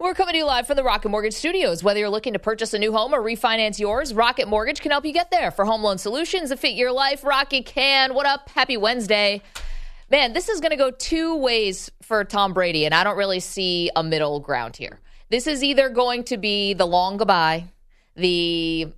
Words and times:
We're 0.00 0.14
coming 0.14 0.32
to 0.32 0.38
you 0.38 0.46
live 0.46 0.66
from 0.66 0.76
the 0.76 0.82
Rocket 0.82 1.10
Mortgage 1.10 1.34
Studios. 1.34 1.84
Whether 1.84 2.00
you're 2.00 2.08
looking 2.08 2.32
to 2.32 2.38
purchase 2.38 2.72
a 2.72 2.78
new 2.78 2.90
home 2.90 3.12
or 3.12 3.20
refinance 3.20 3.78
yours, 3.78 4.14
Rocket 4.14 4.48
Mortgage 4.48 4.80
can 4.80 4.92
help 4.92 5.04
you 5.04 5.12
get 5.12 5.30
there. 5.30 5.50
For 5.50 5.66
home 5.66 5.82
loan 5.82 5.98
solutions 5.98 6.48
that 6.48 6.58
fit 6.58 6.72
your 6.72 6.90
life, 6.90 7.22
Rocket 7.22 7.66
can. 7.66 8.14
What 8.14 8.24
up? 8.24 8.48
Happy 8.48 8.78
Wednesday. 8.78 9.42
Man, 10.10 10.32
this 10.32 10.48
is 10.48 10.62
going 10.62 10.70
to 10.70 10.78
go 10.78 10.90
two 10.90 11.36
ways 11.36 11.90
for 12.00 12.24
Tom 12.24 12.54
Brady, 12.54 12.86
and 12.86 12.94
I 12.94 13.04
don't 13.04 13.18
really 13.18 13.40
see 13.40 13.90
a 13.94 14.02
middle 14.02 14.40
ground 14.40 14.74
here. 14.74 15.00
This 15.28 15.46
is 15.46 15.62
either 15.62 15.90
going 15.90 16.24
to 16.24 16.38
be 16.38 16.72
the 16.72 16.86
long 16.86 17.18
goodbye, 17.18 17.66
the 18.16 18.90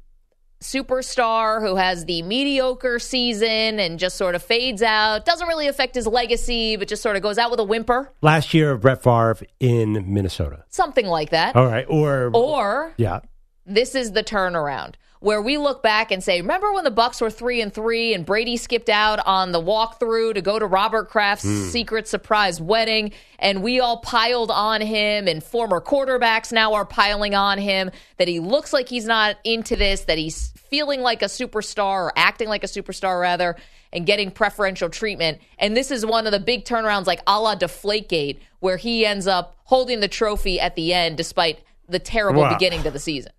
superstar 0.63 1.61
who 1.61 1.77
has 1.77 2.05
the 2.05 2.23
mediocre 2.23 2.99
season 2.99 3.79
and 3.79 3.99
just 3.99 4.17
sort 4.17 4.35
of 4.35 4.43
fades 4.43 4.83
out, 4.83 5.25
doesn't 5.25 5.47
really 5.49 5.69
affect 5.69 5.95
his 5.95 6.07
legacy, 6.07 6.77
but 6.77 6.89
just 6.89 7.03
sort 7.03 7.17
of 7.17 7.23
goes 7.23 7.39
out 7.39 7.51
with 7.51 7.61
a 7.61 7.65
whimper. 7.65 8.11
Last 8.23 8.55
year, 8.55 8.73
of 8.73 8.81
Brett 8.81 9.03
Favre 9.03 9.39
in 9.61 10.13
Minnesota. 10.13 10.65
Something 10.69 11.07
like 11.07 11.31
that. 11.31 11.57
All 11.57 11.67
right, 11.67 11.87
or 11.89 12.31
Or 12.33 12.95
yeah, 12.97 13.21
this 13.67 13.95
is 13.95 14.13
the 14.13 14.25
turnaround 14.25 14.95
where 15.23 15.41
we 15.41 15.57
look 15.57 15.85
back 15.85 16.11
and 16.11 16.23
say, 16.23 16.41
remember 16.41 16.73
when 16.73 16.83
the 16.83 16.91
Bucs 16.91 17.21
were 17.21 17.31
three 17.31 17.61
and 17.61 17.73
three 17.73 18.13
and 18.13 18.27
Brady 18.27 18.57
skipped 18.57 18.89
out 18.89 19.21
on 19.25 19.53
the 19.53 19.63
walkthrough 19.63 20.35
to 20.35 20.43
go 20.43 20.59
to 20.59 20.67
Robert 20.67 21.09
Kraft's 21.09 21.45
hmm. 21.45 21.69
secret 21.69 22.09
surprise 22.09 22.61
wedding, 22.61 23.13
and 23.39 23.63
we 23.63 23.79
all 23.79 23.99
piled 23.99 24.51
on 24.51 24.81
him, 24.81 25.29
and 25.29 25.43
former 25.43 25.81
quarterbacks 25.81 26.53
now 26.53 26.75
are 26.75 26.85
piling 26.85 27.37
on 27.37 27.59
him 27.59 27.93
that 28.17 28.27
he 28.27 28.41
looks 28.41 28.73
like 28.73 28.89
he's 28.89 29.07
not 29.07 29.37
into 29.45 29.77
this, 29.77 30.03
that 30.03 30.19
he's 30.19 30.49
feeling 30.57 31.03
like 31.03 31.23
a 31.23 31.27
superstar 31.27 32.07
or 32.07 32.13
acting 32.17 32.49
like 32.49 32.65
a 32.65 32.69
superstar 32.69 33.21
rather, 33.21 33.57
and 33.93 34.07
getting 34.07 34.31
preferential 34.31 34.89
treatment. 34.89 35.39
And 35.57 35.77
this 35.77 35.93
is 35.93 36.05
one 36.05 36.27
of 36.27 36.33
the 36.33 36.41
big 36.41 36.65
turnarounds, 36.65 37.07
like 37.07 37.21
a 37.29 37.41
la 37.41 37.55
Deflategate, 37.55 38.39
where 38.59 38.77
he 38.77 39.07
ends 39.07 39.29
up 39.29 39.57
holding 39.65 40.01
the 40.01 40.09
trophy 40.09 40.59
at 40.59 40.75
the 40.75 40.93
end 40.93 41.17
despite 41.17 41.61
the 41.89 42.01
terrible 42.01 42.43
Wow. 42.43 42.55
beginning 42.55 42.83
to 42.83 42.91
the 42.91 42.99
season. 42.99 43.31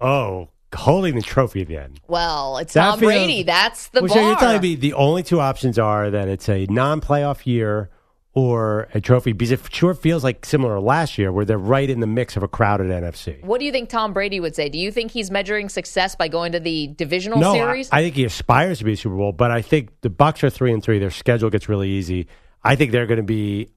Oh, 0.00 0.48
holding 0.74 1.14
the 1.14 1.22
trophy 1.22 1.60
at 1.62 1.68
the 1.68 1.76
end. 1.76 2.00
Well, 2.08 2.58
it's 2.58 2.74
That 2.74 2.90
Tom 2.90 2.98
feels- 3.00 3.12
Brady. 3.12 3.42
That's 3.44 3.88
the 3.88 4.02
Well, 4.02 4.12
bar. 4.14 4.22
you're 4.22 4.36
telling 4.36 4.60
me 4.60 4.74
the 4.74 4.92
only 4.94 5.22
two 5.22 5.40
options 5.40 5.78
are 5.78 6.10
that 6.10 6.28
it's 6.28 6.48
a 6.48 6.66
non-playoff 6.68 7.46
year 7.46 7.90
or 8.36 8.88
a 8.92 9.00
trophy 9.00 9.32
because 9.32 9.52
it 9.52 9.60
sure 9.72 9.94
feels 9.94 10.24
like 10.24 10.44
similar 10.44 10.74
to 10.74 10.80
last 10.80 11.16
year 11.16 11.30
where 11.30 11.44
they're 11.44 11.56
right 11.56 11.88
in 11.88 12.00
the 12.00 12.06
mix 12.08 12.36
of 12.36 12.42
a 12.42 12.48
crowded 12.48 12.88
NFC. 12.90 13.40
what 13.44 13.60
do 13.60 13.64
you 13.64 13.70
think 13.70 13.88
Tom 13.88 14.12
Brady 14.12 14.40
would 14.40 14.56
say? 14.56 14.68
Do 14.68 14.76
you 14.76 14.90
think 14.90 15.12
he's 15.12 15.30
measuring 15.30 15.68
success 15.68 16.16
by 16.16 16.26
going 16.26 16.50
to 16.50 16.58
the 16.58 16.88
divisional 16.88 17.38
no, 17.38 17.52
I, 17.52 17.58
series? 17.58 17.88
I 17.92 18.02
think 18.02 18.16
he 18.16 18.24
aspires 18.24 18.78
to 18.78 18.84
be 18.84 18.94
a 18.94 18.96
Super 18.96 19.14
Bowl, 19.14 19.30
but 19.30 19.52
I 19.52 19.62
think 19.62 19.90
the 20.00 20.10
Bucs 20.10 20.42
are 20.42 20.50
three 20.50 20.72
and 20.72 20.82
three. 20.82 20.98
Their 20.98 21.12
schedule 21.12 21.48
gets 21.48 21.68
really 21.68 21.88
easy. 21.90 22.26
I 22.64 22.74
think 22.74 22.90
they're 22.90 23.06
going 23.06 23.18
to 23.18 23.22
be 23.22 23.68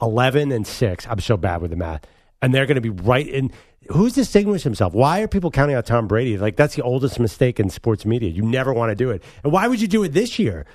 eleven 0.00 0.50
and 0.52 0.66
six. 0.66 1.06
I'm 1.08 1.20
so 1.20 1.36
bad 1.36 1.62
with 1.62 1.70
the 1.70 1.76
math, 1.76 2.04
and 2.40 2.52
they're 2.52 2.66
going 2.66 2.74
to 2.76 2.80
be 2.80 2.90
right 2.90 3.26
in. 3.28 3.52
Who's 3.90 4.12
distinguished 4.12 4.64
himself? 4.64 4.94
Why 4.94 5.20
are 5.20 5.28
people 5.28 5.50
counting 5.50 5.76
out 5.76 5.86
Tom 5.86 6.06
Brady? 6.06 6.38
Like 6.38 6.56
that's 6.56 6.76
the 6.76 6.82
oldest 6.82 7.18
mistake 7.18 7.58
in 7.58 7.68
sports 7.68 8.04
media. 8.04 8.30
You 8.30 8.42
never 8.42 8.72
want 8.72 8.90
to 8.90 8.94
do 8.94 9.10
it, 9.10 9.22
and 9.42 9.52
why 9.52 9.66
would 9.68 9.80
you 9.80 9.88
do 9.88 10.02
it 10.04 10.10
this 10.10 10.38
year? 10.38 10.66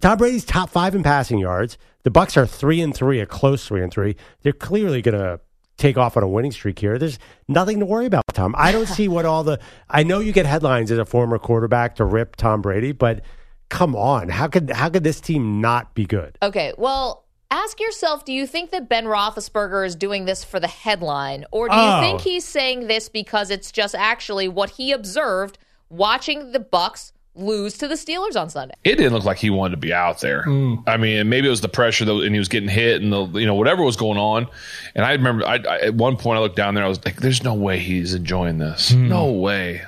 Tom 0.00 0.18
Brady's 0.18 0.44
top 0.44 0.70
five 0.70 0.94
in 0.94 1.02
passing 1.02 1.38
yards. 1.38 1.76
The 2.04 2.10
Bucs 2.10 2.36
are 2.36 2.46
three 2.46 2.80
and 2.80 2.94
three, 2.94 3.20
a 3.20 3.26
close 3.26 3.66
three 3.66 3.82
and 3.82 3.92
three. 3.92 4.16
They're 4.42 4.52
clearly 4.52 5.02
going 5.02 5.18
to 5.18 5.40
take 5.76 5.96
off 5.96 6.16
on 6.16 6.22
a 6.22 6.28
winning 6.28 6.52
streak 6.52 6.78
here. 6.78 6.98
There's 6.98 7.18
nothing 7.48 7.80
to 7.80 7.86
worry 7.86 8.06
about, 8.06 8.24
Tom. 8.32 8.54
I 8.56 8.72
don't 8.72 8.86
see 8.88 9.08
what 9.08 9.24
all 9.24 9.44
the. 9.44 9.58
I 9.90 10.02
know 10.02 10.20
you 10.20 10.32
get 10.32 10.46
headlines 10.46 10.90
as 10.90 10.98
a 10.98 11.04
former 11.04 11.38
quarterback 11.38 11.96
to 11.96 12.04
rip 12.04 12.36
Tom 12.36 12.62
Brady, 12.62 12.92
but 12.92 13.22
come 13.68 13.96
on, 13.96 14.28
how 14.28 14.48
could 14.48 14.70
how 14.70 14.88
could 14.88 15.04
this 15.04 15.20
team 15.20 15.60
not 15.60 15.94
be 15.94 16.04
good? 16.04 16.38
okay, 16.42 16.72
well, 16.76 17.21
ask 17.52 17.78
yourself: 17.80 18.24
Do 18.24 18.32
you 18.32 18.46
think 18.46 18.70
that 18.70 18.88
Ben 18.88 19.04
Roethlisberger 19.04 19.86
is 19.86 19.94
doing 19.94 20.24
this 20.24 20.42
for 20.44 20.58
the 20.58 20.68
headline, 20.68 21.44
or 21.50 21.68
do 21.68 21.74
you 21.74 21.80
Oh. 21.80 22.00
think 22.00 22.20
he's 22.22 22.44
saying 22.44 22.86
this 22.88 23.08
because 23.08 23.50
it's 23.50 23.70
just 23.70 23.94
actually 23.94 24.48
what 24.48 24.70
he 24.70 24.92
observed 24.92 25.58
watching 25.90 26.52
the 26.52 26.58
Bucs 26.60 27.12
lose 27.34 27.78
to 27.78 27.88
the 27.88 27.94
Steelers 27.94 28.38
on 28.38 28.50
Sunday? 28.50 28.74
it 28.84 28.96
didn't 28.96 29.12
look 29.14 29.24
like 29.24 29.38
he 29.38 29.48
wanted 29.50 29.70
to 29.72 29.76
be 29.78 29.92
out 29.92 30.20
there. 30.20 30.44
Mm. 30.44 30.82
I 30.86 30.96
mean, 30.96 31.28
maybe 31.28 31.46
it 31.46 31.50
was 31.50 31.60
the 31.62 31.68
pressure 31.68 32.04
though, 32.04 32.20
and 32.20 32.34
he 32.34 32.38
was 32.38 32.48
getting 32.48 32.68
hit, 32.68 33.00
and 33.02 33.12
the 33.12 33.26
you 33.40 33.46
know 33.46 33.54
whatever 33.54 33.82
was 33.82 33.96
going 33.96 34.18
on. 34.18 34.46
And 34.94 35.04
I 35.04 35.12
remember 35.12 35.46
I, 35.46 35.56
I, 35.56 35.78
at 35.80 35.94
one 35.94 36.16
point 36.16 36.38
I 36.38 36.40
looked 36.40 36.56
down 36.56 36.74
there, 36.74 36.84
I 36.84 36.88
was 36.88 37.04
like, 37.04 37.20
"There's 37.20 37.42
no 37.42 37.54
way 37.54 37.78
he's 37.78 38.14
enjoying 38.14 38.58
this. 38.58 38.90
Hmm. 38.90 39.08
No 39.08 39.30
way." 39.32 39.82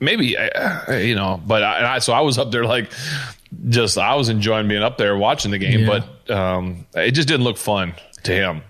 Maybe 0.00 0.36
uh, 0.36 0.92
you 0.96 1.14
know, 1.14 1.40
but 1.46 1.62
I, 1.62 1.78
and 1.78 1.86
I 1.86 1.98
so 2.00 2.12
I 2.12 2.20
was 2.20 2.36
up 2.38 2.50
there 2.50 2.64
like 2.64 2.90
just 3.68 3.96
I 3.96 4.16
was 4.16 4.28
enjoying 4.28 4.68
being 4.68 4.82
up 4.82 4.98
there 4.98 5.16
watching 5.16 5.50
the 5.52 5.58
game, 5.58 5.80
Yeah. 5.80 5.86
but 5.86 6.04
um, 6.30 6.86
it 6.94 7.12
just 7.12 7.28
didn't 7.28 7.44
look 7.44 7.56
fun 7.56 7.94
to 8.24 8.32
him. 8.32 8.62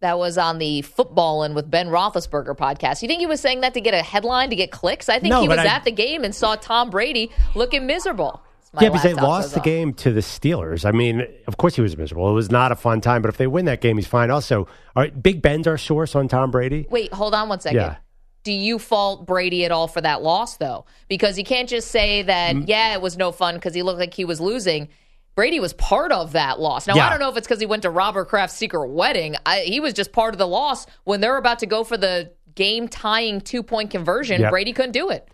That 0.00 0.18
was 0.18 0.36
on 0.36 0.58
the 0.58 0.82
Footbahlin 0.82 1.54
with 1.54 1.70
Ben 1.70 1.88
Roethlisberger 1.88 2.56
podcast. 2.56 3.00
You 3.00 3.08
think 3.08 3.20
he 3.20 3.26
was 3.26 3.40
saying 3.40 3.62
that 3.62 3.72
to 3.74 3.80
get 3.80 3.94
a 3.94 4.02
headline, 4.02 4.50
to 4.50 4.56
get 4.56 4.70
clicks? 4.70 5.08
I 5.08 5.18
think 5.18 5.30
No, 5.32 5.40
he 5.40 5.48
was 5.48 5.58
I- 5.58 5.66
at 5.66 5.84
the 5.84 5.90
game 5.92 6.24
and 6.24 6.34
saw 6.34 6.56
Tom 6.56 6.90
Brady 6.90 7.30
looking 7.54 7.86
miserable. 7.86 8.42
My 8.74 8.82
yeah, 8.82 8.88
because 8.88 9.02
they 9.04 9.14
lost 9.14 9.52
the 9.54 9.60
off. 9.60 9.64
game 9.64 9.94
to 9.94 10.10
the 10.12 10.20
Steelers. 10.20 10.84
I 10.84 10.90
mean, 10.90 11.24
of 11.46 11.56
course 11.56 11.76
he 11.76 11.80
was 11.80 11.96
miserable. 11.96 12.28
It 12.28 12.32
was 12.32 12.50
not 12.50 12.72
a 12.72 12.76
fun 12.76 13.00
time, 13.00 13.22
but 13.22 13.28
if 13.28 13.36
they 13.36 13.46
win 13.46 13.66
that 13.66 13.80
game, 13.80 13.96
he's 13.96 14.06
fine. 14.08 14.32
Also, 14.32 14.62
all 14.96 15.02
right, 15.02 15.22
Big 15.22 15.40
Ben's 15.40 15.68
our 15.68 15.78
source 15.78 16.16
on 16.16 16.26
Tom 16.26 16.50
Brady. 16.50 16.86
Wait, 16.90 17.12
hold 17.12 17.34
on 17.34 17.48
one 17.48 17.60
second. 17.60 17.78
Yeah. 17.78 17.96
Do 18.42 18.50
you 18.52 18.80
fault 18.80 19.26
Brady 19.26 19.64
at 19.64 19.70
all 19.70 19.86
for 19.86 20.00
that 20.00 20.22
loss, 20.22 20.56
though? 20.56 20.86
Because 21.08 21.38
you 21.38 21.44
can't 21.44 21.68
just 21.68 21.88
say 21.88 22.22
that, 22.22 22.56
Mm. 22.56 22.64
yeah, 22.66 22.92
it 22.94 23.00
was 23.00 23.16
no 23.16 23.30
fun 23.32 23.54
because 23.54 23.74
he 23.74 23.82
looked 23.82 24.00
like 24.00 24.12
he 24.12 24.24
was 24.24 24.40
losing. 24.40 24.88
Brady 25.34 25.58
was 25.60 25.72
part 25.72 26.12
of 26.12 26.32
that 26.32 26.60
loss. 26.60 26.86
Now, 26.86 26.94
Yeah. 26.94 27.06
I 27.06 27.10
don't 27.10 27.18
know 27.20 27.28
if 27.28 27.36
it's 27.36 27.46
because 27.46 27.60
he 27.60 27.66
went 27.66 27.82
to 27.82 27.90
Robert 27.90 28.26
Kraft's 28.28 28.56
secret 28.56 28.88
wedding. 28.88 29.36
I, 29.44 29.60
he 29.60 29.80
was 29.80 29.92
just 29.92 30.12
part 30.12 30.32
of 30.34 30.38
the 30.38 30.46
loss. 30.46 30.86
When 31.04 31.20
they're 31.20 31.36
about 31.36 31.58
to 31.60 31.66
go 31.66 31.82
for 31.84 31.96
the 31.96 32.32
game 32.54 32.86
tying 32.88 33.40
two 33.40 33.62
point 33.62 33.90
conversion, 33.90 34.40
Yep. 34.40 34.50
Brady 34.50 34.72
couldn't 34.72 34.92
do 34.92 35.10
it. 35.10 35.28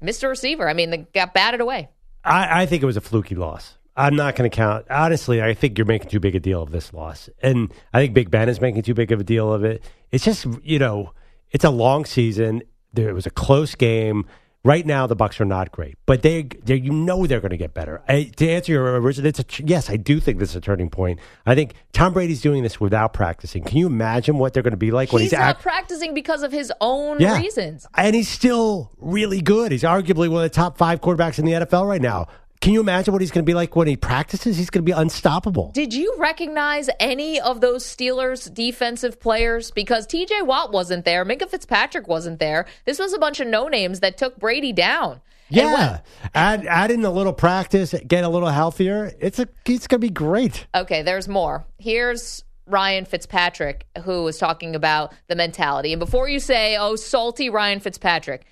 Missed 0.00 0.22
a 0.22 0.28
receiver. 0.28 0.68
I 0.68 0.74
mean, 0.74 0.90
they 0.90 0.98
got 1.14 1.34
batted 1.34 1.60
away. 1.60 1.88
I, 2.24 2.62
I 2.62 2.66
think 2.66 2.82
it 2.82 2.86
was 2.86 2.96
a 2.96 3.00
fluky 3.00 3.34
loss. 3.34 3.74
I'm 3.96 4.14
not 4.14 4.36
going 4.36 4.48
to 4.48 4.54
count. 4.56 4.86
Honestly, 4.90 5.42
I 5.42 5.54
think 5.54 5.76
you're 5.76 5.84
making 5.86 6.08
too 6.10 6.20
big 6.20 6.36
a 6.36 6.40
deal 6.40 6.62
of 6.62 6.70
this 6.70 6.92
loss. 6.92 7.28
And 7.42 7.72
I 7.92 8.00
think 8.00 8.14
Big 8.14 8.30
Ben 8.30 8.48
is 8.48 8.60
making 8.60 8.82
too 8.82 8.94
big 8.94 9.10
of 9.10 9.18
a 9.18 9.24
deal 9.24 9.52
of 9.52 9.64
it. 9.64 9.82
It's 10.12 10.24
just, 10.24 10.46
you 10.62 10.78
know, 10.78 11.12
it's 11.50 11.64
a 11.64 11.70
long 11.70 12.04
season. 12.04 12.62
There, 12.92 13.08
it 13.08 13.12
was 13.12 13.26
a 13.26 13.30
close 13.30 13.74
game. 13.74 14.24
Right 14.68 14.84
now, 14.84 15.06
the 15.06 15.16
Bucks 15.16 15.40
are 15.40 15.46
not 15.46 15.72
great, 15.72 15.96
but 16.04 16.20
they, 16.20 16.42
they 16.42 16.76
you 16.76 16.92
know, 16.92 17.26
they're 17.26 17.40
going 17.40 17.52
to 17.52 17.56
get 17.56 17.72
better. 17.72 18.02
I, 18.06 18.24
to 18.36 18.46
answer 18.50 18.72
your 18.72 19.00
original, 19.00 19.26
it's 19.26 19.38
a, 19.40 19.44
yes, 19.64 19.88
I 19.88 19.96
do 19.96 20.20
think 20.20 20.38
this 20.38 20.50
is 20.50 20.56
a 20.56 20.60
turning 20.60 20.90
point. 20.90 21.20
I 21.46 21.54
think 21.54 21.72
Tom 21.94 22.12
Brady's 22.12 22.42
doing 22.42 22.62
this 22.62 22.78
without 22.78 23.14
practicing. 23.14 23.64
Can 23.64 23.78
you 23.78 23.86
imagine 23.86 24.36
what 24.36 24.52
they're 24.52 24.62
going 24.62 24.72
to 24.72 24.76
be 24.76 24.90
like 24.90 25.10
when 25.10 25.22
He's 25.22 25.30
he's, 25.30 25.38
not 25.38 25.48
act- 25.48 25.62
practicing 25.62 26.12
because 26.12 26.42
of 26.42 26.52
his 26.52 26.70
own 26.82 27.18
Yeah. 27.18 27.38
reasons. 27.38 27.86
And 27.96 28.14
he's 28.14 28.28
still 28.28 28.92
really 28.98 29.40
good. 29.40 29.72
He's 29.72 29.84
arguably 29.84 30.28
one 30.28 30.44
of 30.44 30.50
the 30.50 30.54
top 30.54 30.76
five 30.76 31.00
quarterbacks 31.00 31.38
in 31.38 31.46
the 31.46 31.52
NFL 31.52 31.88
right 31.88 32.02
now. 32.02 32.26
Can 32.60 32.72
you 32.72 32.80
imagine 32.80 33.12
what 33.12 33.20
he's 33.20 33.30
going 33.30 33.44
to 33.44 33.48
be 33.48 33.54
like 33.54 33.76
when 33.76 33.86
he 33.86 33.96
practices? 33.96 34.56
He's 34.56 34.68
going 34.68 34.84
to 34.84 34.92
be 34.92 34.96
unstoppable. 34.98 35.70
Did 35.72 35.94
you 35.94 36.14
recognize 36.18 36.90
any 36.98 37.40
of 37.40 37.60
those 37.60 37.84
Steelers 37.84 38.52
defensive 38.52 39.20
players? 39.20 39.70
Because 39.70 40.06
TJ 40.06 40.44
Watt 40.44 40.72
wasn't 40.72 41.04
there, 41.04 41.24
Minkah 41.24 41.48
Fitzpatrick 41.48 42.08
wasn't 42.08 42.40
there. 42.40 42.66
This 42.84 42.98
was 42.98 43.12
a 43.12 43.18
bunch 43.18 43.38
of 43.38 43.46
no 43.46 43.68
names 43.68 44.00
that 44.00 44.16
took 44.18 44.38
Brady 44.38 44.72
down. 44.72 45.20
Yeah, 45.50 46.00
add 46.34 46.66
add 46.66 46.90
in 46.90 47.02
a 47.06 47.10
little 47.10 47.32
practice, 47.32 47.94
get 48.06 48.22
a 48.22 48.28
little 48.28 48.50
healthier. 48.50 49.12
It's 49.18 49.38
a 49.38 49.48
it's 49.64 49.86
going 49.86 50.00
to 50.00 50.06
be 50.06 50.12
great. 50.12 50.66
okay, 50.74 51.00
there's 51.02 51.26
more. 51.26 51.64
Here's 51.78 52.44
Ryan 52.66 53.06
Fitzpatrick 53.06 53.86
who 54.04 54.24
was 54.24 54.36
talking 54.36 54.74
about 54.74 55.14
the 55.28 55.36
mentality. 55.36 55.94
And 55.94 56.00
before 56.00 56.28
you 56.28 56.38
say, 56.38 56.76
"Oh, 56.76 56.96
salty 56.96 57.48
Ryan 57.48 57.80
Fitzpatrick," 57.80 58.44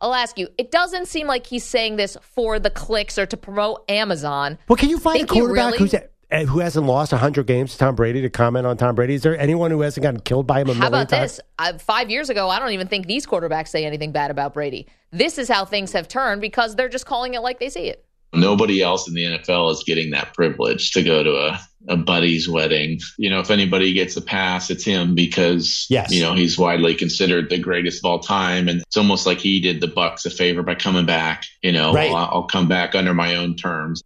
I'll 0.00 0.14
ask 0.14 0.38
you. 0.38 0.48
It 0.58 0.70
doesn't 0.70 1.06
seem 1.06 1.26
like 1.26 1.46
he's 1.46 1.64
saying 1.64 1.96
this 1.96 2.16
for 2.22 2.58
the 2.58 2.70
clicks 2.70 3.18
or 3.18 3.26
to 3.26 3.36
promote 3.36 3.84
Amazon. 3.90 4.58
Well, 4.68 4.76
can 4.76 4.88
you 4.88 4.98
find 4.98 5.18
Think 5.18 5.30
a 5.30 5.34
quarterback 5.34 5.66
really- 5.72 5.78
who's 5.78 5.94
uh, 6.32 6.44
who 6.44 6.60
hasn't 6.60 6.86
lost 6.86 7.10
hundred 7.12 7.46
games 7.48 7.72
to 7.72 7.78
Tom 7.78 7.96
Brady 7.96 8.20
to 8.22 8.30
comment 8.30 8.64
on 8.66 8.76
Tom 8.76 8.94
Brady? 8.94 9.14
Is 9.14 9.22
there 9.22 9.36
anyone 9.36 9.70
who 9.72 9.80
hasn't 9.80 10.02
gotten 10.02 10.20
killed 10.20 10.46
by 10.46 10.60
him 10.60 10.68
a 10.68 10.74
How 10.74 10.88
million 10.88 11.06
about 11.06 11.08
this? 11.08 11.40
I, 11.58 11.72
five 11.78 12.08
years 12.08 12.30
ago, 12.30 12.48
I 12.48 12.60
don't 12.60 12.70
even 12.70 12.86
think 12.86 13.06
these 13.06 13.26
quarterbacks 13.26 13.68
say 13.68 13.84
anything 13.84 14.12
bad 14.12 14.30
about 14.30 14.54
Brady. 14.54 14.86
This 15.10 15.38
is 15.38 15.48
how 15.48 15.64
things 15.64 15.92
have 15.92 16.06
turned 16.06 16.40
because 16.40 16.76
they're 16.76 16.88
just 16.88 17.04
calling 17.04 17.34
it 17.34 17.40
like 17.40 17.58
they 17.58 17.68
see 17.68 17.88
it. 17.88 18.04
Nobody 18.32 18.80
else 18.80 19.08
in 19.08 19.14
the 19.14 19.24
NFL 19.24 19.72
is 19.72 19.82
getting 19.84 20.10
that 20.10 20.34
privilege 20.34 20.92
to 20.92 21.02
go 21.02 21.22
to 21.24 21.32
a, 21.32 21.60
a 21.88 21.96
buddy's 21.96 22.48
wedding. 22.48 23.00
You 23.18 23.28
know, 23.30 23.40
if 23.40 23.50
anybody 23.50 23.92
gets 23.92 24.16
a 24.16 24.22
pass, 24.22 24.70
it's 24.70 24.84
him 24.84 25.14
because 25.14 25.86
Yes. 25.90 26.12
you 26.12 26.22
know 26.22 26.34
he's 26.34 26.56
widely 26.58 26.94
considered 26.94 27.50
the 27.50 27.58
greatest 27.58 27.98
of 28.04 28.08
all 28.08 28.20
time, 28.20 28.68
and 28.68 28.82
it's 28.82 28.96
almost 28.96 29.26
like 29.26 29.38
he 29.38 29.58
did 29.60 29.80
the 29.80 29.88
Bucs 29.88 30.24
a 30.26 30.30
favor 30.30 30.62
by 30.62 30.76
coming 30.76 31.06
back. 31.06 31.44
You 31.62 31.72
know, 31.72 31.92
Right. 31.92 32.10
I'll, 32.10 32.28
I'll 32.32 32.44
come 32.44 32.68
back 32.68 32.94
under 32.94 33.14
my 33.14 33.34
own 33.34 33.56
terms. 33.56 34.02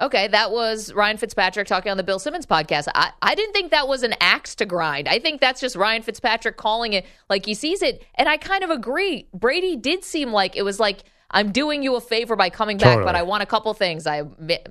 Okay, 0.00 0.28
that 0.28 0.52
was 0.52 0.92
Ryan 0.92 1.16
Fitzpatrick 1.16 1.66
talking 1.66 1.90
on 1.90 1.96
the 1.96 2.04
Bill 2.04 2.20
Simmons 2.20 2.46
podcast. 2.46 2.86
I, 2.94 3.10
I 3.20 3.34
didn't 3.34 3.52
think 3.52 3.72
that 3.72 3.88
was 3.88 4.04
an 4.04 4.14
axe 4.20 4.54
to 4.56 4.64
grind. 4.64 5.08
I 5.08 5.18
think 5.18 5.40
that's 5.40 5.60
just 5.60 5.74
Ryan 5.74 6.02
Fitzpatrick 6.02 6.56
calling 6.56 6.92
it 6.92 7.04
like 7.28 7.44
he 7.44 7.54
sees 7.54 7.82
it. 7.82 8.04
And 8.14 8.28
I 8.28 8.36
kind 8.36 8.62
of 8.62 8.70
agree. 8.70 9.26
Brady 9.34 9.74
did 9.74 10.04
seem 10.04 10.32
like 10.32 10.54
it 10.54 10.62
was 10.62 10.78
like, 10.78 11.02
I'm 11.30 11.52
doing 11.52 11.82
you 11.82 11.94
a 11.96 12.00
favor 12.00 12.36
by 12.36 12.48
coming 12.50 12.78
back, 12.78 12.94
Totally. 12.94 13.04
but 13.04 13.14
I 13.14 13.22
want 13.22 13.42
a 13.42 13.46
couple 13.46 13.72
things. 13.74 14.06
I 14.06 14.22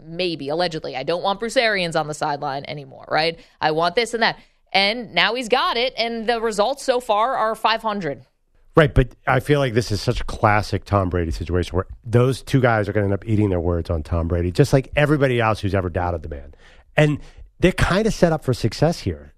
maybe, 0.04 0.50
allegedly, 0.50 0.96
I 0.96 1.04
don't 1.04 1.22
want 1.22 1.40
Bruce 1.40 1.58
Arians 1.58 1.96
on 1.96 2.08
the 2.08 2.14
sideline 2.14 2.66
anymore, 2.66 3.06
right? 3.10 3.40
I 3.62 3.72
want 3.72 3.96
this 3.96 4.14
and 4.14 4.24
that. 4.24 4.40
And 4.74 5.14
now 5.14 5.36
he's 5.36 5.50
got 5.50 5.78
it. 5.78 5.94
And 5.98 6.28
the 6.28 6.42
results 6.42 6.84
so 6.84 7.00
far 7.00 7.36
are 7.36 7.54
500. 7.56 8.26
Right, 8.76 8.94
but 8.94 9.16
I 9.26 9.40
feel 9.40 9.60
like 9.60 9.74
this 9.74 9.92
is 9.92 10.02
such 10.02 10.22
a 10.22 10.24
classic 10.24 10.86
Tom 10.86 11.10
Brady 11.10 11.32
situation 11.32 11.76
where 11.76 11.88
those 12.04 12.44
two 12.44 12.62
guys 12.62 12.88
are 12.88 12.94
going 12.94 13.08
to 13.08 13.14
end 13.14 13.14
up 13.14 13.28
eating 13.28 13.50
their 13.50 13.60
words 13.60 13.90
on 13.90 14.04
Tom 14.04 14.28
Brady, 14.28 14.52
just 14.52 14.72
like 14.72 14.92
everybody 14.96 15.40
else 15.40 15.60
who's 15.60 15.74
ever 15.74 15.90
doubted 15.90 16.22
the 16.22 16.30
man. 16.30 16.54
And 16.96 17.20
they're 17.60 17.72
kind 17.72 18.06
of 18.06 18.14
set 18.14 18.32
up 18.32 18.44
for 18.44 18.54
success 18.54 19.00
here. 19.00 19.34